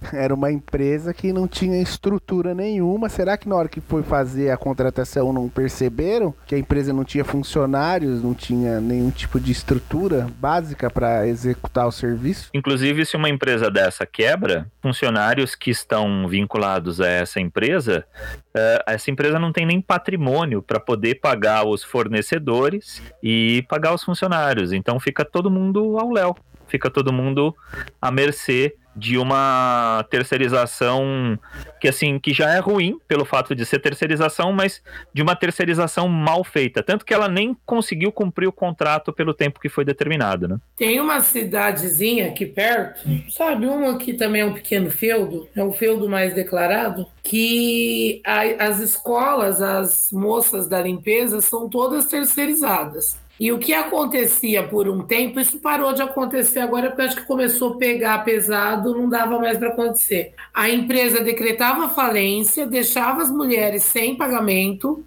[0.13, 3.09] era uma empresa que não tinha estrutura nenhuma.
[3.09, 7.03] Será que na hora que foi fazer a contratação não perceberam que a empresa não
[7.03, 12.49] tinha funcionários, não tinha nenhum tipo de estrutura básica para executar o serviço?
[12.53, 18.05] Inclusive, se uma empresa dessa quebra, funcionários que estão vinculados a essa empresa,
[18.53, 24.03] eh, essa empresa não tem nem patrimônio para poder pagar os fornecedores e pagar os
[24.03, 24.71] funcionários.
[24.71, 26.35] Então fica todo mundo ao léu,
[26.67, 27.55] fica todo mundo
[28.01, 31.39] à mercê de uma terceirização
[31.79, 34.81] que assim que já é ruim pelo fato de ser terceirização, mas
[35.13, 39.59] de uma terceirização mal feita, tanto que ela nem conseguiu cumprir o contrato pelo tempo
[39.59, 40.57] que foi determinado, né?
[40.75, 43.65] Tem uma cidadezinha aqui perto, sabe?
[43.65, 48.79] Uma que também é um pequeno feudo, é o feudo mais declarado, que a- as
[48.79, 53.17] escolas, as moças da limpeza são todas terceirizadas.
[53.39, 57.25] E o que acontecia por um tempo, isso parou de acontecer agora porque acho que
[57.25, 60.33] começou a pegar pesado, não dava mais para acontecer.
[60.53, 65.05] A empresa decretava falência, deixava as mulheres sem pagamento,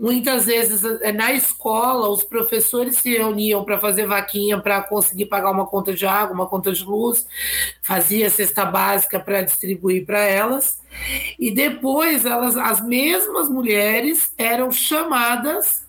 [0.00, 5.50] Muitas vezes eh, na escola os professores se reuniam para fazer vaquinha para conseguir pagar
[5.50, 7.26] uma conta de água, uma conta de luz,
[7.82, 10.80] fazia cesta básica para distribuir para elas.
[11.38, 15.86] E depois elas, as mesmas mulheres eram chamadas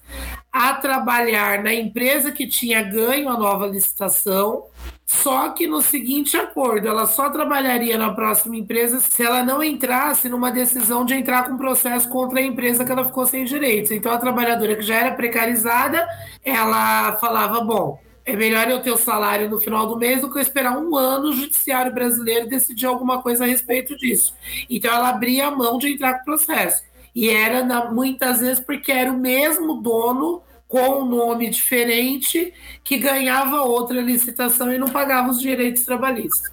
[0.52, 4.66] a trabalhar na empresa que tinha ganho a nova licitação,
[5.06, 10.28] só que no seguinte acordo, ela só trabalharia na próxima empresa se ela não entrasse
[10.30, 13.92] numa decisão de entrar com processo contra a empresa que ela ficou sem direitos.
[13.92, 16.08] Então a trabalhadora que já era precarizada,
[16.44, 20.38] ela falava, bom, é melhor eu ter o salário no final do mês do que
[20.38, 24.34] eu esperar um ano o judiciário brasileiro decidir alguma coisa a respeito disso.
[24.70, 26.84] Então ela abria a mão de entrar com processo.
[27.14, 32.98] E era na- muitas vezes porque era o mesmo dono com um nome diferente que
[32.98, 36.50] ganhava outra licitação e não pagava os direitos trabalhistas.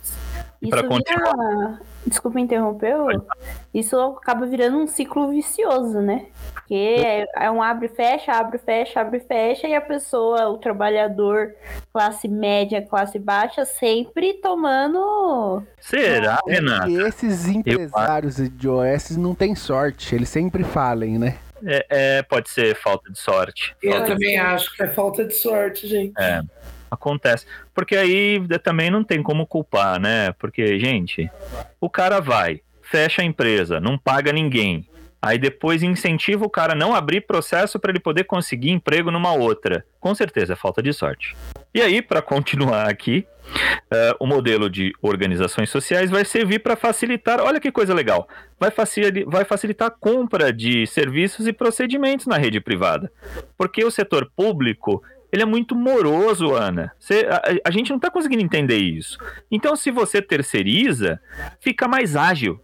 [0.60, 1.80] Isso Pra vira...
[2.06, 2.94] Desculpa interromper.
[3.74, 6.26] Isso acaba virando um ciclo vicioso, né?
[6.54, 9.80] Porque é, é um abre e fecha, abre e fecha, abre e fecha, e a
[9.80, 11.54] pessoa, o trabalhador,
[11.92, 15.62] classe média, classe baixa, sempre tomando.
[15.80, 16.86] Será, É Renato?
[16.86, 21.36] que esses empresários de OS não têm sorte, eles sempre falem, né?
[21.66, 23.74] É, é, pode ser falta de sorte.
[23.82, 24.38] Eu Pode também ser.
[24.40, 26.12] acho que é falta de sorte, gente.
[26.90, 27.46] Acontece.
[27.74, 30.32] Porque aí também não tem como culpar, né?
[30.32, 31.30] Porque, gente,
[31.80, 34.86] o cara vai, fecha a empresa, não paga ninguém.
[35.20, 39.32] Aí depois incentiva o cara a não abrir processo para ele poder conseguir emprego numa
[39.32, 39.84] outra.
[39.98, 41.36] Com certeza é falta de sorte.
[41.74, 43.26] E aí, para continuar aqui,
[43.90, 47.40] eh, o modelo de organizações sociais vai servir para facilitar.
[47.40, 48.28] Olha que coisa legal!
[48.60, 53.10] Vai, facili- vai facilitar a compra de serviços e procedimentos na rede privada.
[53.56, 56.92] Porque o setor público ele é muito moroso, Ana.
[56.98, 59.18] Cê- a, a gente não está conseguindo entender isso.
[59.50, 61.20] Então, se você terceiriza,
[61.60, 62.60] fica mais ágil.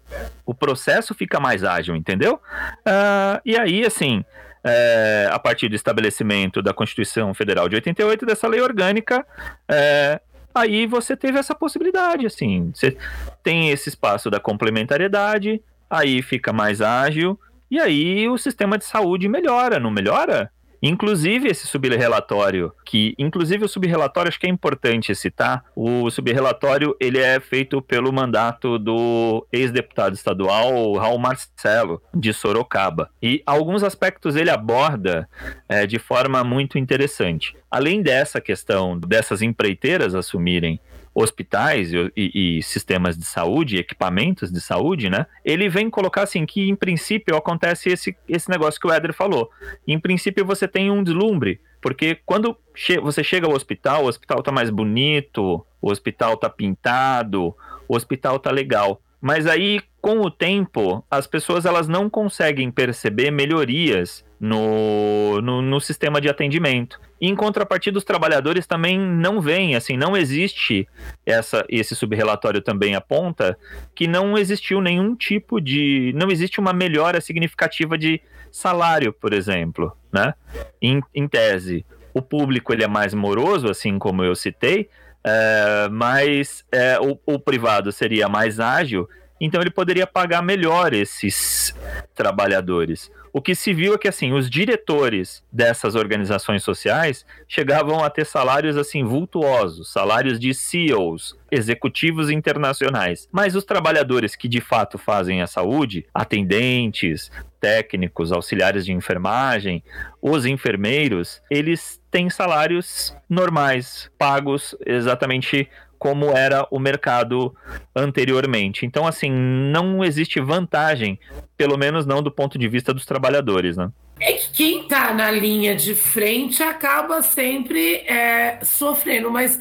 [0.47, 2.41] O processo fica mais ágil, entendeu?
[2.85, 4.25] Ah, e aí, assim,
[4.65, 9.27] é, a partir do estabelecimento da Constituição Federal de 88, dessa lei orgânica,
[9.69, 10.21] é,
[10.55, 12.73] aí você teve essa possibilidade, assim.
[12.75, 12.97] Você
[13.43, 17.39] tem esse espaço da complementariedade, aí fica mais ágil,
[17.71, 20.51] e aí o sistema de saúde melhora, não melhora?
[20.87, 27.19] Inclusive esse subrelatório, que inclusive o subrelatório acho que é importante citar, o subrelatório ele
[27.19, 34.51] é feito pelo mandato do ex-deputado estadual Raul Marcelo de Sorocaba e alguns aspectos ele
[34.51, 35.27] aborda
[35.67, 37.57] é, de forma muito interessante.
[37.71, 40.79] Além dessa questão dessas empreiteiras assumirem
[41.15, 45.27] hospitais e, e- e sistemas de saúde, equipamentos de saúde, né?
[45.45, 49.51] Ele vem colocar assim que, em princípio, acontece esse, esse negócio que o Éder falou.
[49.87, 54.43] Em princípio, você tem um deslumbre, Porque quando che você chega ao hospital, o hospital
[54.43, 57.55] tá mais bonito, o hospital tá pintado,
[57.87, 59.01] o hospital tá legal.
[59.21, 65.81] Mas aí, com o tempo, as pessoas elas não conseguem perceber melhorias no, no, no,
[65.81, 67.01] sistema de atendimento.
[67.19, 70.87] E, em contrapartida, os trabalhadores também não veem, assim, não existe
[71.25, 73.57] essa, esse subrelatório também aponta
[73.95, 76.13] que não existiu nenhum tipo de.
[76.15, 78.21] não existe uma melhora significativa de
[78.53, 80.35] salário, por exemplo, né?
[80.83, 81.83] Em, em tese.
[82.13, 84.91] O público ele é mais moroso, assim como eu citei,
[85.25, 89.09] é, mas é, o, o privado seria mais ágil,
[89.45, 91.75] então ele poderia pagar melhor esses
[92.15, 93.11] trabalhadores.
[93.33, 98.25] O que se viu é que assim, os diretores dessas organizações sociais chegavam a ter
[98.25, 103.29] salários assim vultuosos, salários de CEOs, executivos internacionais.
[103.33, 107.29] Mas os trabalhadores que de fato fazem a saúde, atendentes,
[107.61, 109.83] técnicos, auxiliares de enfermagem,
[110.23, 115.69] os enfermeiros, eles têm salários normais, pagos exatamente
[115.99, 117.55] como era o mercado
[117.95, 118.85] anteriormente.
[118.87, 121.19] Então, assim, não existe vantagem,
[121.57, 123.91] pelo menos não do ponto de vista dos trabalhadores, né?
[124.21, 129.59] É que quem está na linha de frente acaba sempre é, sofrendo, mas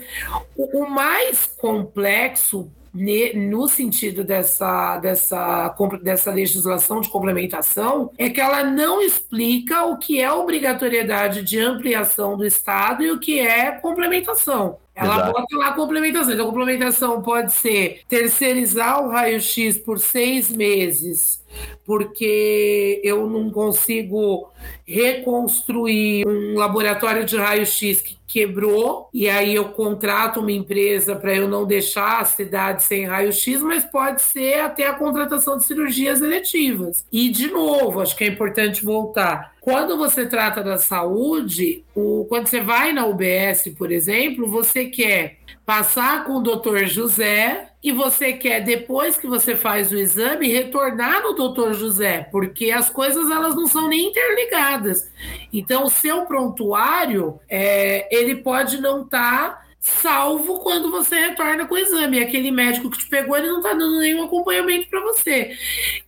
[0.55, 8.63] o, o mais complexo no sentido dessa, dessa, dessa legislação de complementação é que ela
[8.63, 14.77] não explica o que é obrigatoriedade de ampliação do Estado e o que é complementação.
[14.95, 15.33] Ela Exato.
[15.33, 16.33] bota lá complementação.
[16.33, 21.42] Então, a complementação pode ser terceirizar o raio-x por seis meses,
[21.85, 24.51] porque eu não consigo
[24.85, 31.47] reconstruir um laboratório de raio-x que quebrou, e aí eu contrato uma empresa para eu
[31.47, 37.05] não deixar a cidade sem raio-x, mas pode ser até a contratação de cirurgias eletivas.
[37.11, 39.53] E, de novo, acho que é importante voltar.
[39.61, 45.37] Quando você trata da saúde, o, quando você vai na UBS, por exemplo, você quer
[45.65, 51.21] passar com o doutor José e você quer, depois que você faz o exame, retornar
[51.21, 55.11] no doutor José, porque as coisas elas não são nem interligadas.
[55.51, 61.75] Então, o seu prontuário, é, ele pode não estar tá salvo quando você retorna com
[61.75, 62.19] o exame.
[62.19, 65.57] Aquele médico que te pegou, ele não está dando nenhum acompanhamento para você.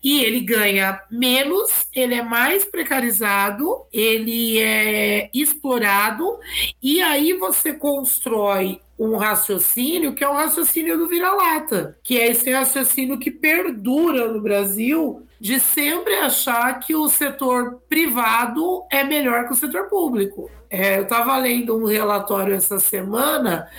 [0.02, 6.40] E ele ganha menos, ele é mais precarizado, ele é explorado,
[6.82, 12.50] e aí você constrói um raciocínio que é o raciocínio do vira-lata, que é esse
[12.50, 19.54] raciocínio que perdura no Brasil de sempre achar que o setor privado é melhor que
[19.54, 20.50] o setor público.
[20.72, 23.70] É, eu estava lendo um relatório essa semana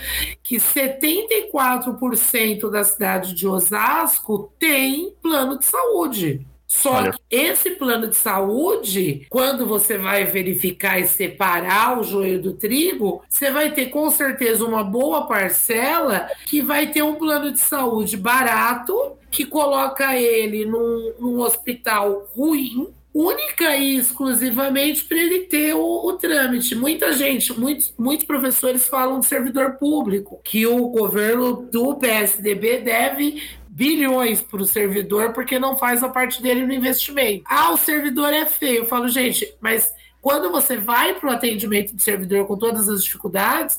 [0.41, 6.47] que 74% da cidade de Osasco tem plano de saúde.
[6.67, 7.11] Só Olha.
[7.13, 13.23] que esse plano de saúde, quando você vai verificar e separar o joio do trigo,
[13.29, 18.17] você vai ter com certeza uma boa parcela que vai ter um plano de saúde
[18.17, 26.05] barato, que coloca ele num, num hospital ruim, única e exclusivamente para ele ter o,
[26.05, 26.75] o, trâmite.
[26.75, 33.41] Muita gente, muitos, muitos professores falam de servidor público, que o governo do PSDB deve
[33.77, 37.43] bilhões para o servidor porque não faz a parte dele no investimento.
[37.45, 38.79] Ah, o servidor é feio.
[38.79, 43.03] Eu falo, gente, mas quando você vai para o atendimento de servidor com todas as
[43.03, 43.77] dificuldades,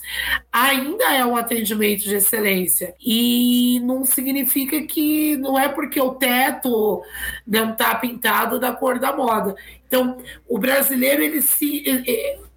[0.52, 2.94] ainda é um atendimento de excelência.
[3.04, 7.02] E não significa que não é porque o teto
[7.44, 9.56] não está pintado da cor da moda.
[9.88, 11.82] Então, o brasileiro, ele se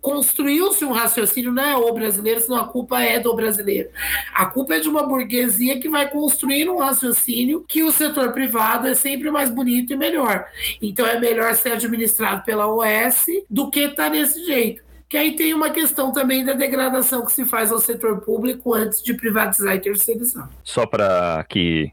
[0.01, 3.89] construiu-se um raciocínio, não é o brasileiro, senão a culpa é do brasileiro.
[4.33, 8.87] A culpa é de uma burguesia que vai construir um raciocínio que o setor privado
[8.87, 10.45] é sempre mais bonito e melhor.
[10.81, 14.83] Então é melhor ser administrado pela OS do que estar tá nesse jeito.
[15.07, 19.03] Que aí tem uma questão também da degradação que se faz ao setor público antes
[19.03, 20.49] de privatizar e terceirizar.
[20.63, 21.91] Só para aqui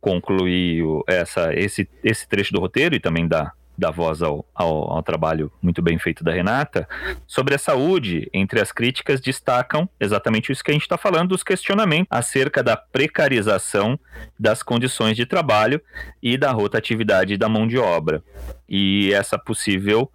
[0.00, 5.02] concluir essa, esse, esse trecho do roteiro e também da dar voz ao, ao, ao,
[5.02, 6.88] trabalho muito bem feito da Renata,
[7.26, 11.42] sobre a saúde, entre as críticas destacam exatamente isso que a gente está falando, os
[11.42, 13.98] questionamentos acerca da precarização
[14.38, 15.80] das condições de trabalho
[16.22, 18.22] e da rotatividade da mão de obra.
[18.68, 20.10] E essa possível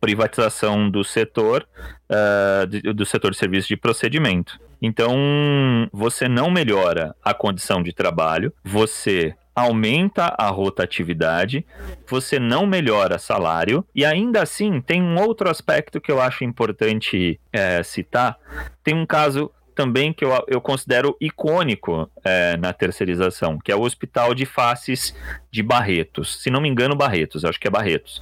[0.00, 1.66] privatização do setor,
[2.10, 4.58] uh, do setor de serviço de procedimento.
[4.82, 11.64] Então, você não melhora a condição de trabalho, você aumenta a rotatividade,
[12.08, 17.40] você não melhora salário, e ainda assim tem um outro aspecto que eu acho importante
[17.52, 18.36] é, citar.
[18.82, 23.82] Tem um caso também que eu, eu considero icônico é, na terceirização, que é o
[23.82, 25.14] Hospital de Faces
[25.50, 26.42] de Barretos.
[26.42, 28.18] Se não me engano, Barretos, acho que é Barretos.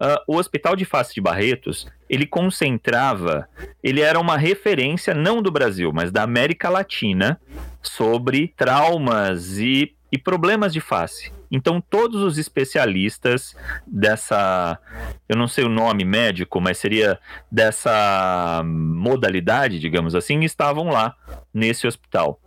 [0.00, 3.48] Uh, o Hospital de Faces de Barretos, ele concentrava,
[3.82, 7.40] ele era uma referência não do Brasil, mas da América Latina
[7.82, 11.32] sobre traumas e, e problemas de face.
[11.50, 13.56] Então, todos os especialistas
[13.86, 14.78] dessa,
[15.26, 17.18] eu não sei o nome médico, mas seria
[17.50, 21.16] dessa modalidade, digamos assim, estavam lá
[21.52, 22.38] nesse hospital.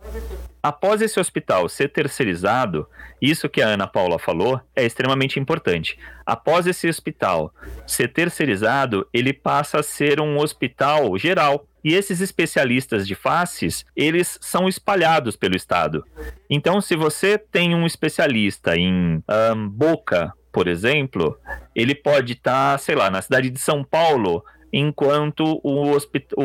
[0.62, 2.88] Após esse hospital ser terceirizado,
[3.22, 5.96] isso que a Ana Paula falou é extremamente importante.
[6.24, 7.54] Após esse hospital
[7.86, 11.66] ser terceirizado, ele passa a ser um hospital geral.
[11.86, 16.04] E esses especialistas de faces, eles são espalhados pelo estado.
[16.50, 19.22] Então, se você tem um especialista em
[19.54, 21.38] um, boca, por exemplo,
[21.76, 26.36] ele pode estar, tá, sei lá, na cidade de São Paulo, enquanto o hospital.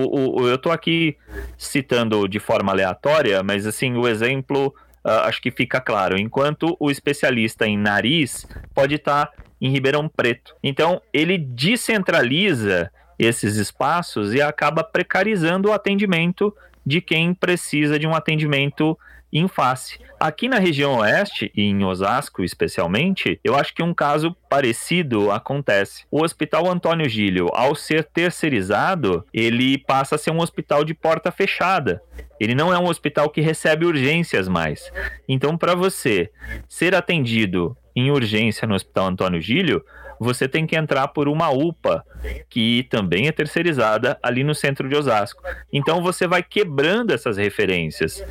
[0.45, 1.17] Eu estou aqui
[1.57, 4.67] citando de forma aleatória, mas assim, o exemplo
[5.03, 6.19] uh, acho que fica claro.
[6.19, 10.53] Enquanto o especialista em nariz pode estar tá em Ribeirão Preto.
[10.61, 16.55] Então, ele descentraliza esses espaços e acaba precarizando o atendimento
[16.85, 18.97] de quem precisa de um atendimento
[19.31, 19.99] em face.
[20.19, 26.05] Aqui na região oeste, e em Osasco especialmente, eu acho que um caso parecido acontece.
[26.11, 31.31] O Hospital Antônio Gílio, ao ser terceirizado, ele passa a ser um hospital de porta
[31.31, 32.01] fechada.
[32.39, 34.91] Ele não é um hospital que recebe urgências mais.
[35.29, 36.29] Então, para você
[36.67, 39.83] ser atendido em urgência no Hospital Antônio Gílio,
[40.23, 42.05] você tem que entrar por uma UPA,
[42.47, 45.41] que também é terceirizada ali no centro de Osasco.
[45.73, 48.23] Então você vai quebrando essas referências.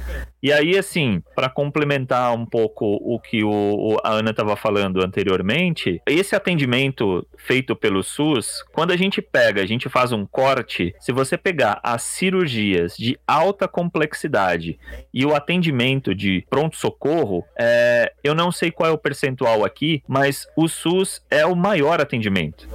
[0.43, 5.05] E aí, assim, para complementar um pouco o que o, o a Ana estava falando
[5.05, 10.95] anteriormente, esse atendimento feito pelo SUS, quando a gente pega, a gente faz um corte,
[10.99, 14.79] se você pegar as cirurgias de alta complexidade
[15.13, 20.47] e o atendimento de pronto-socorro, é, eu não sei qual é o percentual aqui, mas
[20.57, 22.67] o SUS é o maior atendimento.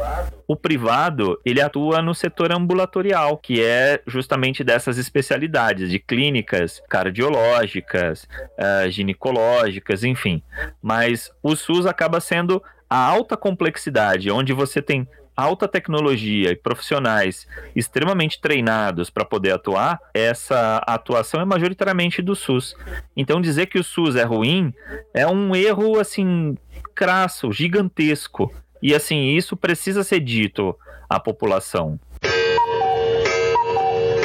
[0.48, 7.55] O privado, ele atua no setor ambulatorial, que é justamente dessas especialidades de clínicas cardiológicas,
[7.64, 10.42] uh, ginecológicas, enfim.
[10.82, 17.46] Mas o SUS acaba sendo a alta complexidade, onde você tem alta tecnologia e profissionais
[17.76, 22.76] extremamente treinados para poder atuar, essa atuação é majoritariamente do SUS.
[23.18, 24.74] Então dizer que o SUS é ruim
[25.14, 26.56] é um erro assim
[26.94, 28.54] crasso, gigantesco.
[28.82, 30.78] E assim, isso precisa ser dito
[31.10, 32.00] à população.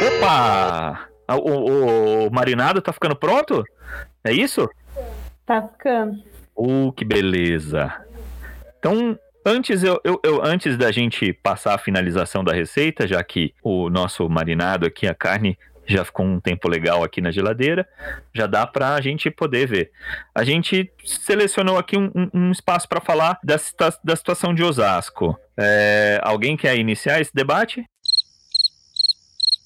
[0.06, 1.09] Opa!
[1.34, 3.64] O, o, o marinado tá ficando pronto?
[4.24, 4.68] É isso?
[5.46, 6.22] Tá ficando.
[6.56, 7.92] Uh, que beleza.
[8.78, 13.54] Então, antes, eu, eu, eu, antes da gente passar a finalização da receita, já que
[13.62, 17.86] o nosso marinado aqui, a carne, já ficou um tempo legal aqui na geladeira,
[18.32, 19.90] já dá para a gente poder ver.
[20.34, 23.56] A gente selecionou aqui um, um espaço para falar da,
[24.04, 25.36] da, situação de Osasco.
[25.58, 27.84] É, alguém quer iniciar esse debate?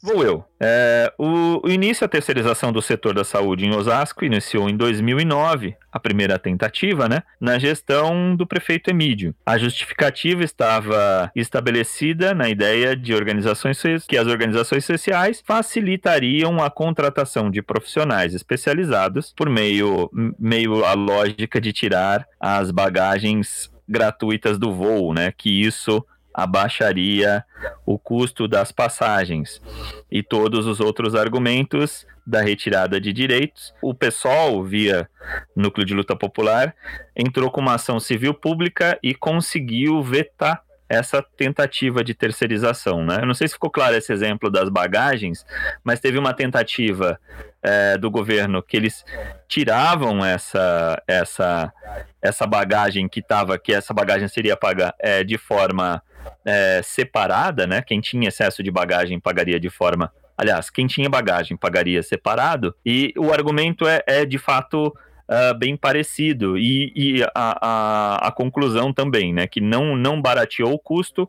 [0.05, 0.45] Vou eu.
[0.61, 5.75] É, o, o, início da terceirização do setor da saúde em Osasco iniciou em 2009,
[5.91, 9.35] a primeira tentativa, né, na gestão do prefeito Emídio.
[9.47, 17.51] A justificativa estava estabelecida na ideia de organizações que as organizações sociais facilitariam a contratação
[17.51, 25.15] de profissionais especializados por meio, meio a lógica de tirar as bagagens gratuitas do voo,
[25.15, 26.05] né, que isso
[26.35, 27.45] abaixaria
[27.87, 29.63] o custo das passagens
[30.11, 33.73] e todos os outros argumentos da retirada de direitos.
[33.81, 35.09] O PSOL, via
[35.55, 36.75] Núcleo de Luta Popular,
[37.15, 43.05] entrou com uma ação civil pública e conseguiu vetar essa tentativa de terceirização.
[43.05, 43.19] Né?
[43.21, 45.45] Eu não sei se ficou claro esse exemplo das bagagens,
[45.83, 47.19] mas teve uma tentativa
[47.63, 49.05] é, do governo que eles
[49.49, 51.73] tiravam essa, essa,
[52.21, 56.03] essa bagagem que estava, que essa bagagem seria paga é, de forma
[56.45, 57.83] é, separada, né?
[57.83, 60.13] Quem tinha excesso de bagagem pagaria de forma.
[60.37, 64.93] Aliás, quem tinha bagagem pagaria separado, e o argumento é, é de fato
[65.29, 66.59] uh, bem parecido.
[66.59, 69.47] E, e a, a, a, conclusão também, né?
[69.47, 71.29] Que não, não barateou o custo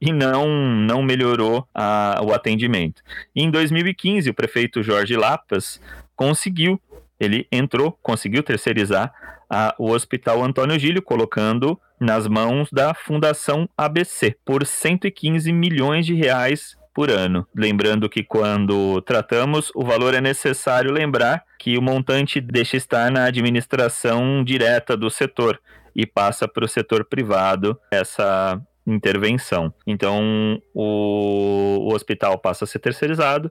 [0.00, 3.02] e não, não melhorou a, o atendimento.
[3.34, 5.80] Em 2015, o prefeito Jorge Lapas
[6.14, 6.80] conseguiu,
[7.18, 9.12] ele entrou, conseguiu terceirizar
[9.48, 16.14] a, o Hospital Antônio Gílio, colocando nas mãos da Fundação ABC por 115 milhões de
[16.14, 17.46] reais por ano.
[17.54, 23.24] Lembrando que quando tratamos, o valor é necessário lembrar que o montante deixa estar na
[23.24, 25.60] administração direta do setor
[25.94, 29.72] e passa para o setor privado essa intervenção.
[29.86, 33.50] Então, o, o, hospital passa a ser terceirizado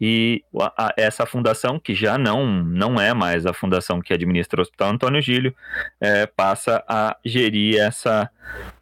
[0.00, 4.60] e a, a, essa fundação, que já não, não é mais a fundação que administra
[4.60, 5.54] o Hospital Antônio Gílio,
[6.00, 8.28] é, passa a gerir essa,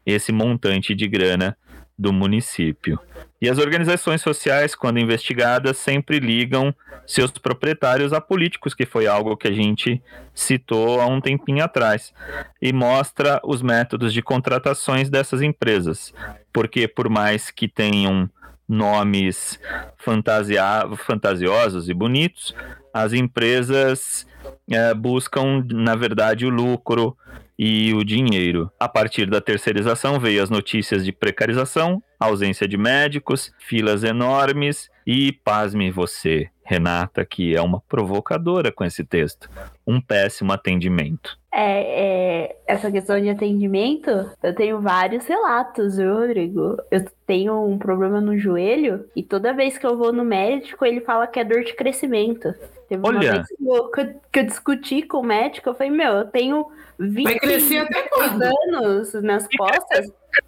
[0.06, 1.56] esse montante de grana
[2.00, 2.98] do município.
[3.42, 6.74] E as organizações sociais, quando investigadas, sempre ligam
[7.06, 10.02] seus proprietários a políticos, que foi algo que a gente
[10.34, 12.14] citou há um tempinho atrás,
[12.60, 16.14] e mostra os métodos de contratações dessas empresas.
[16.50, 18.30] Porque, por mais que tenham
[18.66, 19.60] nomes
[19.98, 20.64] fantasia
[20.96, 22.54] fantasiosos e bonitos,
[22.94, 24.26] as empresas
[24.70, 27.14] é, buscam, na verdade, o lucro
[27.62, 28.72] e o dinheiro.
[28.80, 35.30] A partir da terceirização veio as notícias de precarização, ausência de médicos, filas enormes e,
[35.30, 39.50] pasme você, Renata, que é uma provocadora com esse texto,
[39.86, 41.39] um péssimo atendimento.
[41.52, 44.08] É, é, essa questão de atendimento,
[44.40, 46.76] eu tenho vários relatos, viu, Rodrigo?
[46.90, 51.00] Eu tenho um problema no joelho e toda vez que eu vou no médico, ele
[51.00, 52.54] fala que é dor de crescimento.
[52.88, 53.32] Teve uma Olha.
[53.32, 53.90] vez que eu,
[54.30, 56.66] que eu- discuti com o médico, eu falei, meu, eu tenho
[56.98, 58.42] 20 Vai crescer até quando?
[58.42, 60.06] anos nas costas.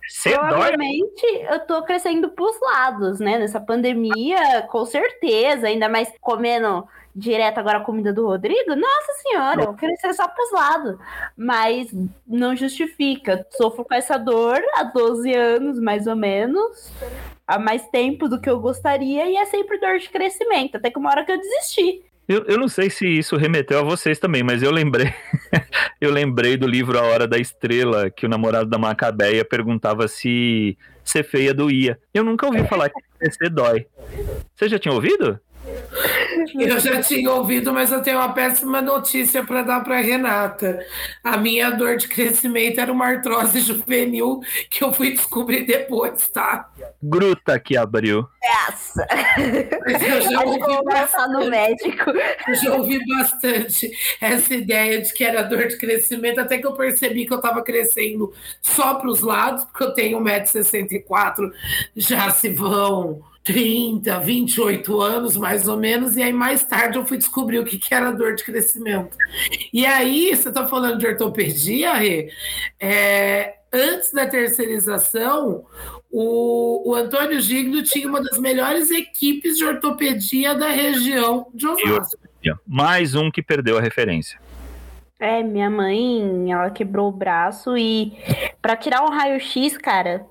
[0.08, 0.48] Você dói?
[0.48, 3.38] Provavelmente eu tô crescendo pros lados, né?
[3.38, 8.74] Nessa pandemia, com certeza, ainda mais comendo direto agora a comida do Rodrigo.
[8.74, 10.96] Nossa senhora, eu crescer só pros lados.
[11.36, 11.90] Mas
[12.26, 13.46] não justifica.
[13.50, 16.90] Sofro com essa dor há 12 anos, mais ou menos.
[17.46, 20.76] Há mais tempo do que eu gostaria, e é sempre dor de crescimento.
[20.76, 22.02] Até que uma hora que eu desisti.
[22.28, 25.12] Eu, eu não sei se isso remeteu a vocês também, mas eu lembrei.
[26.00, 30.78] eu lembrei do livro A Hora da Estrela, que o namorado da Macabeia perguntava se
[31.04, 31.98] ser feia doía.
[32.14, 33.86] Eu nunca ouvi falar que crescer dói.
[34.54, 35.38] Você já tinha ouvido?
[36.58, 40.84] Eu já tinha ouvido, mas eu tenho uma péssima notícia para dar para Renata.
[41.22, 46.68] A minha dor de crescimento era uma artrose juvenil que eu fui descobrir depois, tá?
[47.02, 48.26] Gruta que abriu.
[48.68, 49.06] Essa!
[49.86, 52.10] Mas eu já eu ouvi passar no médico.
[52.48, 53.90] Eu já ouvi bastante
[54.20, 57.62] essa ideia de que era dor de crescimento, até que eu percebi que eu estava
[57.62, 61.52] crescendo só para os lados, porque eu tenho 1,64m,
[61.96, 67.18] já se vão 30, 28 anos, mais ou menos, e aí mais tarde eu fui
[67.18, 69.16] descobrir o que, que era dor de crescimento.
[69.72, 72.30] E aí, você está falando de ortopedia, Rê?
[72.80, 75.64] É, antes da terceirização,
[76.10, 82.20] o, o Antônio Gigno tinha uma das melhores equipes de ortopedia da região de Osasco.
[82.66, 84.38] Mais um que perdeu a referência.
[85.18, 88.12] É, minha mãe, ela quebrou o braço e
[88.60, 90.26] pra tirar um raio-x, cara,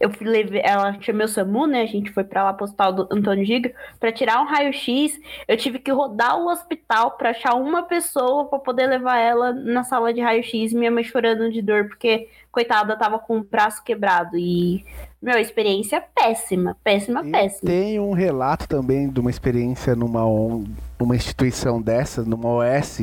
[0.00, 1.82] eu fui levar, ela chamou o SAMU, né?
[1.82, 3.72] A gente foi pra lá pro hospital do Antônio Giga.
[4.00, 5.18] Pra tirar um raio-x,
[5.48, 9.84] eu tive que rodar o hospital pra achar uma pessoa pra poder levar ela na
[9.84, 10.72] sala de raio-x.
[10.72, 14.36] Minha mãe chorando de dor, porque, coitada, tava com o braço quebrado.
[14.36, 14.84] E,
[15.20, 17.70] meu, experiência péssima, péssima, E péssima.
[17.70, 20.64] tem um relato também de uma experiência numa, on-
[20.98, 23.02] numa instituição dessa, numa OS.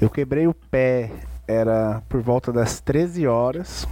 [0.00, 1.10] Eu quebrei o pé,
[1.48, 3.86] era por volta das 13 horas.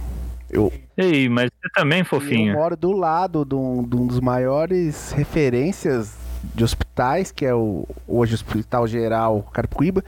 [0.55, 2.53] Eu, Ei, mas você também, eu fofinho.
[2.53, 6.15] moro do lado de um, de um dos maiores referências
[6.53, 10.03] de hospitais, que é o hoje o Hospital Geral Carapicuíba,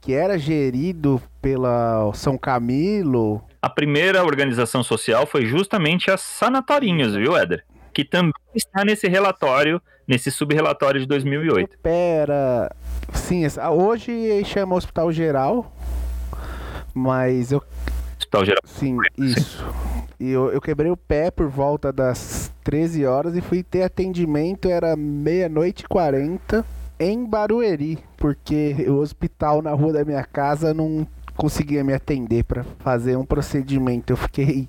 [0.00, 7.36] que era gerido pela São Camilo, A primeira organização social foi justamente a Sanatorinhos, viu,
[7.36, 7.64] Éder?
[7.94, 11.78] Que também está nesse relatório, nesse subrelatório de 2008.
[11.82, 12.74] Pera.
[13.12, 15.72] Sim, hoje chama Hospital Geral.
[16.94, 17.62] Mas eu.
[18.32, 18.62] Hospital Geral.
[18.64, 19.64] Sim, isso.
[20.18, 24.68] E eu, eu quebrei o pé por volta das 13 horas e fui ter atendimento,
[24.68, 26.64] era meia-noite e 40
[26.98, 31.06] em Barueri, porque o hospital na rua da minha casa não
[31.36, 34.12] conseguia me atender para fazer um procedimento.
[34.12, 34.68] Eu fiquei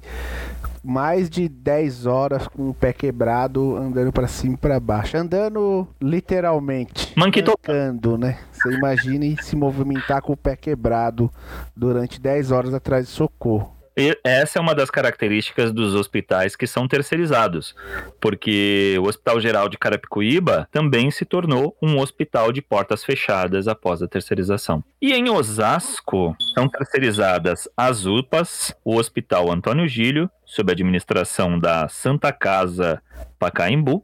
[0.83, 5.17] mais de 10 horas com o pé quebrado, andando para cima e para baixo.
[5.17, 7.13] Andando literalmente.
[7.15, 8.39] Mancando, né?
[8.51, 11.31] Você imagine se movimentar com o pé quebrado
[11.75, 13.82] durante 10 horas atrás de socorro.
[14.23, 17.75] Essa é uma das características dos hospitais que são terceirizados,
[18.19, 24.01] porque o Hospital Geral de Carapicuíba também se tornou um hospital de portas fechadas após
[24.01, 24.83] a terceirização.
[24.99, 31.87] E em Osasco são terceirizadas as UPAs, o Hospital Antônio Gílio, sob a administração da
[31.87, 33.01] Santa Casa
[33.37, 34.03] Pacaembu,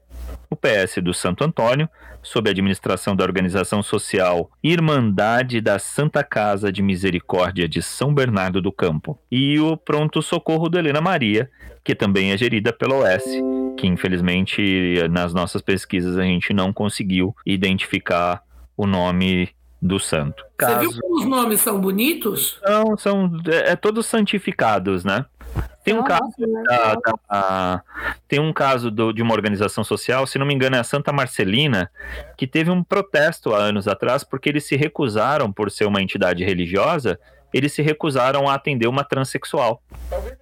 [0.49, 1.89] o PS do Santo Antônio,
[2.30, 8.61] sob a administração da organização social Irmandade da Santa Casa de Misericórdia de São Bernardo
[8.61, 11.49] do Campo, e o Pronto Socorro do Helena Maria,
[11.84, 13.23] que também é gerida pela OS,
[13.75, 18.43] que infelizmente nas nossas pesquisas a gente não conseguiu identificar
[18.77, 19.49] o nome
[19.82, 20.43] do santo.
[20.61, 22.59] Você viu Caso- como os nomes são bonitos?
[22.63, 25.25] Não, são é, é todos santificados, né?
[25.89, 26.33] Tem um caso
[26.63, 27.83] da- da-
[28.27, 31.11] tem um caso do- de uma organização social, se não me engano é a Santa
[31.11, 31.89] Marcelina,
[32.37, 36.43] que teve um protesto há anos atrás porque eles se recusaram, por ser uma entidade
[36.43, 37.19] religiosa,
[37.51, 39.81] eles se recusaram a atender uma transexual.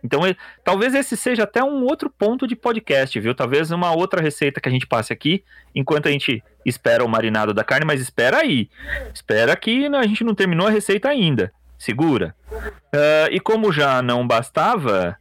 [0.03, 0.21] Então,
[0.63, 3.33] talvez esse seja até um outro ponto de podcast, viu?
[3.33, 5.41] Talvez uma outra receita que a gente passe aqui,
[5.73, 8.69] enquanto a gente espera o marinado da carne, mas espera aí.
[9.13, 11.53] Espera que a gente não terminou a receita ainda.
[11.77, 12.35] Segura.
[12.51, 15.17] Uh, e como já não bastava,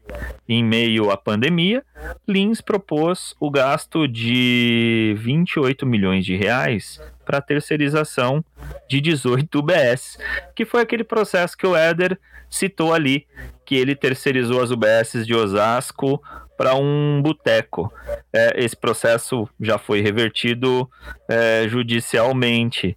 [0.48, 1.84] em meio à pandemia,
[2.26, 8.44] Lins propôs o gasto de 28 milhões de reais para terceirização
[8.88, 10.18] de 18 UBS,
[10.54, 13.26] que foi aquele processo que o Éder citou ali,
[13.64, 16.22] que ele terceirizou as UBSs de Osasco
[16.56, 17.92] para um boteco.
[18.32, 20.88] É, esse processo já foi revertido
[21.28, 22.96] é, judicialmente,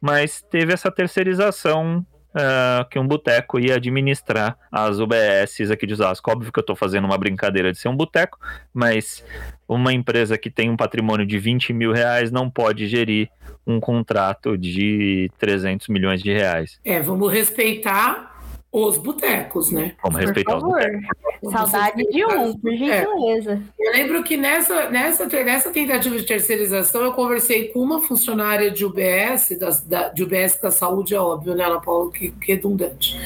[0.00, 6.30] mas teve essa terceirização Uh, que um boteco ia administrar as UBSs aqui de Osasco.
[6.30, 8.38] Óbvio que eu estou fazendo uma brincadeira de ser um boteco,
[8.72, 9.24] mas
[9.66, 13.28] uma empresa que tem um patrimônio de 20 mil reais não pode gerir
[13.66, 16.78] um contrato de 300 milhões de reais.
[16.84, 18.29] É, vamos respeitar
[18.72, 19.94] os botecos, né?
[20.02, 20.80] Vamos Por respeitar os favor.
[20.80, 21.52] botecos.
[21.52, 23.62] Saudade de um, por gentileza.
[23.78, 28.84] Eu lembro que nessa, nessa, nessa tentativa de terceirização eu conversei com uma funcionária de
[28.84, 32.12] UBS, das, da, de UBS da saúde, é óbvio, né, Ana Paula?
[32.12, 33.18] Que, que redundante.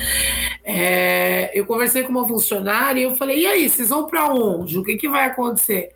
[0.64, 4.78] É, eu conversei com uma funcionária e eu falei: e aí, vocês vão para onde?
[4.78, 5.90] O que, que vai acontecer?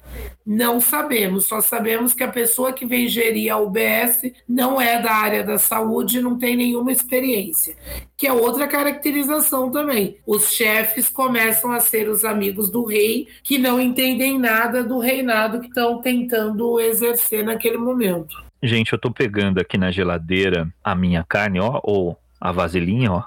[0.44, 5.12] Não sabemos, só sabemos que a pessoa que vem gerir a UBS não é da
[5.12, 7.76] área da saúde, não tem nenhuma experiência.
[8.18, 10.18] Que é outra caracterização também.
[10.26, 15.60] Os chefes começam a ser os amigos do rei, que não entendem nada do reinado
[15.60, 18.34] que estão tentando exercer naquele momento.
[18.60, 23.22] Gente, eu tô pegando aqui na geladeira a minha carne, ó, ou a vasilhinha, ó.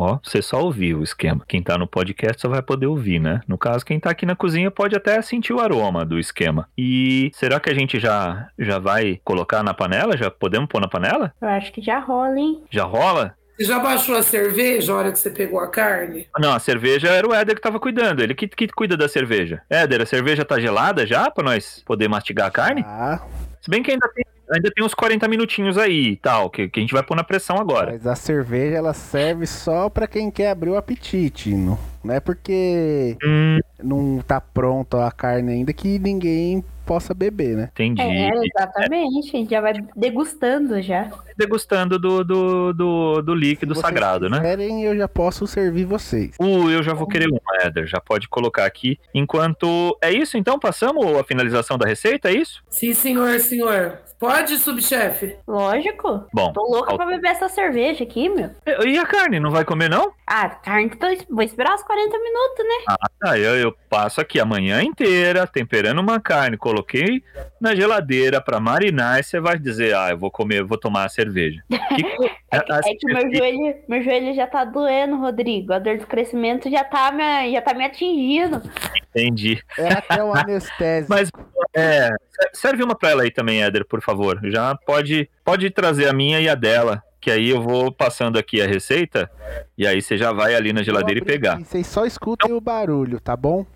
[0.00, 1.44] Ó, você só ouviu o esquema.
[1.48, 3.40] Quem tá no podcast só vai poder ouvir, né?
[3.48, 6.68] No caso, quem tá aqui na cozinha pode até sentir o aroma do esquema.
[6.78, 10.16] E será que a gente já, já vai colocar na panela?
[10.16, 11.32] Já podemos pôr na panela?
[11.40, 12.62] Eu acho que já rola, hein?
[12.70, 13.34] Já rola?
[13.58, 16.28] Você já baixou a cerveja a hora que você pegou a carne?
[16.38, 18.22] Não, a cerveja era o Éder que tava cuidando.
[18.22, 19.60] Ele que, que cuida da cerveja.
[19.68, 22.84] Éder, a cerveja tá gelada já pra nós poder mastigar a carne?
[22.86, 23.20] Ah,
[23.60, 26.78] Se bem que ainda tem, ainda tem uns 40 minutinhos aí e tal, que, que
[26.78, 27.90] a gente vai pôr na pressão agora.
[27.90, 31.52] mas a cerveja ela serve só pra quem quer abrir o apetite.
[31.52, 37.54] Não, não é porque Hum, não tá pronta a carne ainda que ninguém possa beber,
[37.54, 37.68] né?
[37.74, 38.00] entendi.
[38.00, 39.28] É, exatamente.
[39.28, 41.10] A gente já vai degustando já.
[41.36, 44.38] Degustando do, do, do, do líquido Se vocês sagrado, né?
[44.38, 46.34] quiserem, eu já posso servir vocês.
[46.40, 47.86] Uh, eu já vou querer um, Éder.
[47.86, 48.98] Já pode colocar aqui.
[49.14, 49.96] Enquanto.
[50.02, 50.58] É isso então?
[50.58, 52.30] Passamos a finalização da receita?
[52.30, 52.62] É isso?
[52.70, 53.98] Sim, senhor, senhor.
[54.18, 55.36] Pode, subchefe?
[55.46, 56.24] Lógico.
[56.34, 56.52] Bom.
[56.52, 58.50] Tô louca ao- pra beber essa cerveja aqui, meu.
[58.84, 59.38] E a carne?
[59.38, 60.10] Não vai comer, não?
[60.26, 61.06] Ah, carne, tô...
[61.30, 62.96] vou esperar os 40 minutos, né?
[63.24, 67.24] Ah, eu, eu passo aqui a manhã inteira temperando uma carne, coloquei
[67.58, 71.06] na geladeira pra marinar e você vai dizer, ah, eu vou comer, eu vou tomar
[71.06, 71.62] a cerveja.
[71.88, 72.04] Que
[72.50, 75.72] É que, é que o meu joelho, meu joelho já tá doendo, Rodrigo.
[75.72, 78.62] A dor do crescimento já tá me, já tá me atingindo.
[79.10, 79.62] Entendi.
[79.78, 81.12] É até um anestésico.
[81.12, 81.30] Mas
[81.74, 82.10] é,
[82.52, 84.40] serve uma pra ela aí também, Éder, por favor.
[84.44, 87.02] Já pode, pode trazer a minha e a dela.
[87.20, 89.30] Que aí eu vou passando aqui a receita
[89.76, 91.58] e aí você já vai ali na geladeira e pegar.
[91.58, 93.66] Vocês só escutem o barulho, tá bom?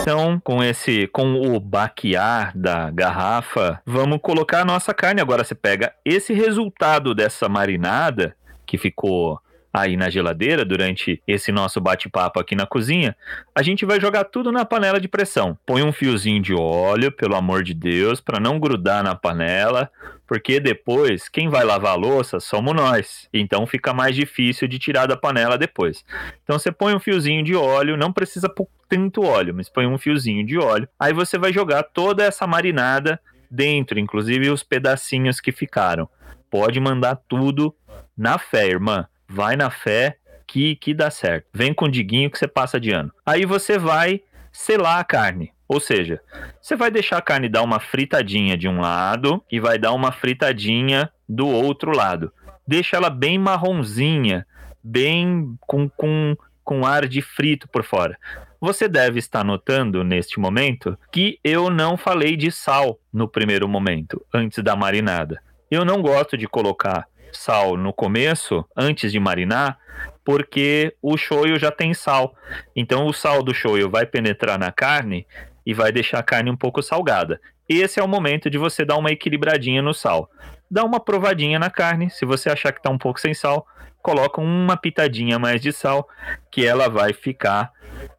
[0.00, 5.20] Então, com esse, com o baquear da garrafa, vamos colocar a nossa carne.
[5.20, 9.40] Agora você pega esse resultado dessa marinada que ficou
[9.76, 13.14] aí na geladeira durante esse nosso bate-papo aqui na cozinha,
[13.54, 15.58] a gente vai jogar tudo na panela de pressão.
[15.66, 19.90] Põe um fiozinho de óleo, pelo amor de Deus, para não grudar na panela,
[20.26, 23.28] porque depois quem vai lavar a louça somos nós.
[23.34, 26.02] Então fica mais difícil de tirar da panela depois.
[26.42, 29.98] Então você põe um fiozinho de óleo, não precisa pôr tanto óleo, mas põe um
[29.98, 30.88] fiozinho de óleo.
[30.98, 33.20] Aí você vai jogar toda essa marinada
[33.50, 36.08] dentro, inclusive os pedacinhos que ficaram.
[36.50, 37.74] Pode mandar tudo
[38.16, 39.06] na fé, irmã.
[39.28, 41.46] Vai na fé que, que dá certo.
[41.52, 43.12] Vem com o diguinho que você passa de ano.
[43.24, 44.22] Aí você vai
[44.52, 45.52] selar a carne.
[45.68, 46.20] Ou seja,
[46.60, 50.12] você vai deixar a carne dar uma fritadinha de um lado e vai dar uma
[50.12, 52.32] fritadinha do outro lado.
[52.66, 54.46] Deixa ela bem marronzinha,
[54.82, 58.16] bem com, com, com ar de frito por fora.
[58.60, 64.24] Você deve estar notando neste momento que eu não falei de sal no primeiro momento,
[64.32, 65.42] antes da marinada.
[65.70, 67.06] Eu não gosto de colocar
[67.36, 69.78] sal no começo, antes de marinar,
[70.24, 72.34] porque o shoyu já tem sal.
[72.74, 75.26] Então o sal do shoyu vai penetrar na carne
[75.64, 77.40] e vai deixar a carne um pouco salgada.
[77.68, 80.30] Esse é o momento de você dar uma equilibradinha no sal.
[80.70, 83.66] Dá uma provadinha na carne, se você achar que está um pouco sem sal,
[84.02, 86.08] coloca uma pitadinha mais de sal,
[86.50, 87.72] que ela vai ficar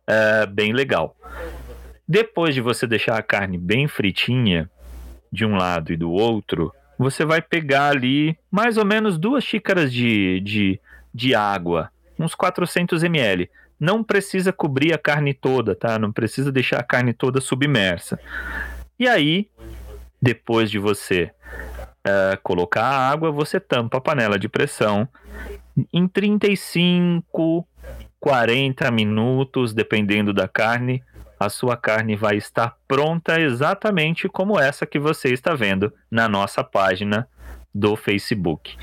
[0.06, 1.16] é, bem legal.
[2.08, 4.70] Depois de você deixar a carne bem fritinha,
[5.32, 9.92] de um lado e do outro, você vai pegar ali mais ou menos duas xícaras
[9.92, 10.80] de, de,
[11.14, 13.50] de água, uns 400 ml.
[13.80, 16.00] Não precisa cobrir a carne toda, tá?
[16.00, 18.20] Não precisa deixar a carne toda submersa.
[19.00, 19.48] E aí,
[20.20, 21.32] depois de você
[22.08, 25.08] uh, colocar a água, você tampa a panela de pressão
[25.94, 27.68] em 35,
[28.20, 31.04] 40 minutos, dependendo da carne,
[31.40, 36.64] a sua carne vai estar pronta exatamente como essa que você está vendo na nossa
[36.64, 37.28] página
[37.74, 38.76] do Facebook.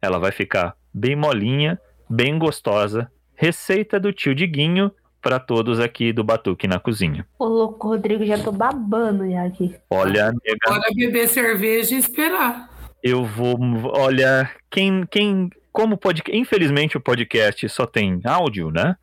[0.00, 3.10] Ela vai ficar bem molinha, bem gostosa.
[3.34, 4.92] Receita do tio Diguinho
[5.22, 7.26] para todos aqui do Batuque na Cozinha.
[7.38, 9.74] Ô, louco, Rodrigo, já tô babando já aqui.
[9.88, 10.58] Olha, nega.
[10.66, 12.68] Bora beber cerveja e esperar.
[13.02, 13.56] Eu vou.
[13.96, 15.06] Olha, quem.
[15.10, 18.94] quem como pode, infelizmente o podcast só tem áudio, né?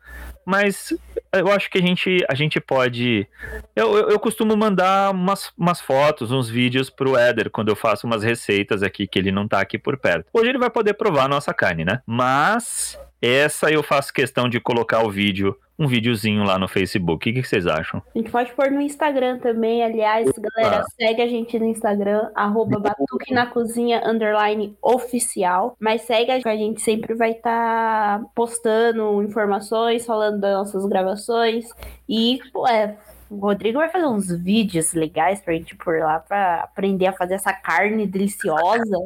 [0.44, 0.92] Mas
[1.32, 3.26] eu acho que a gente, a gente pode.
[3.74, 8.06] Eu, eu, eu, costumo mandar umas, umas fotos, uns vídeos pro Éder quando eu faço
[8.06, 10.26] umas receitas aqui que ele não tá aqui por perto.
[10.32, 12.00] Hoje ele vai poder provar a nossa carne, né?
[12.06, 17.14] Mas essa eu faço questão de colocar o vídeo um videozinho lá no Facebook.
[17.14, 18.02] O que, que, vocês acham?
[18.14, 19.82] A gente pode pôr no Instagram também.
[19.82, 25.74] Aliás, galera, segue a gente no Instagram, arroba Batuque na Cozinha underline oficial.
[25.80, 30.84] Mas segue a gente, a gente sempre vai estar tá postando informações, falando das nossas
[30.86, 31.64] gravações.
[32.06, 32.98] E, pô, é,
[33.30, 37.34] o Rodrigo vai fazer uns vídeos legais pra gente pôr lá pra aprender a fazer
[37.34, 38.98] essa carne deliciosa.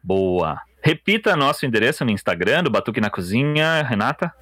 [0.00, 0.60] Boa.
[0.80, 4.32] Repita nosso endereço no Instagram do Batuque na Cozinha, Renata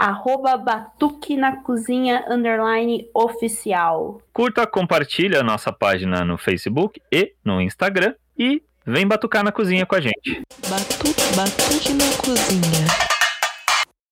[0.00, 4.22] arroba Batuque na Cozinha underline oficial.
[4.32, 9.84] Curta, compartilha a nossa página no Facebook e no Instagram e vem batucar na cozinha
[9.84, 10.42] com a gente.
[10.70, 13.19] Batu, batuque na cozinha.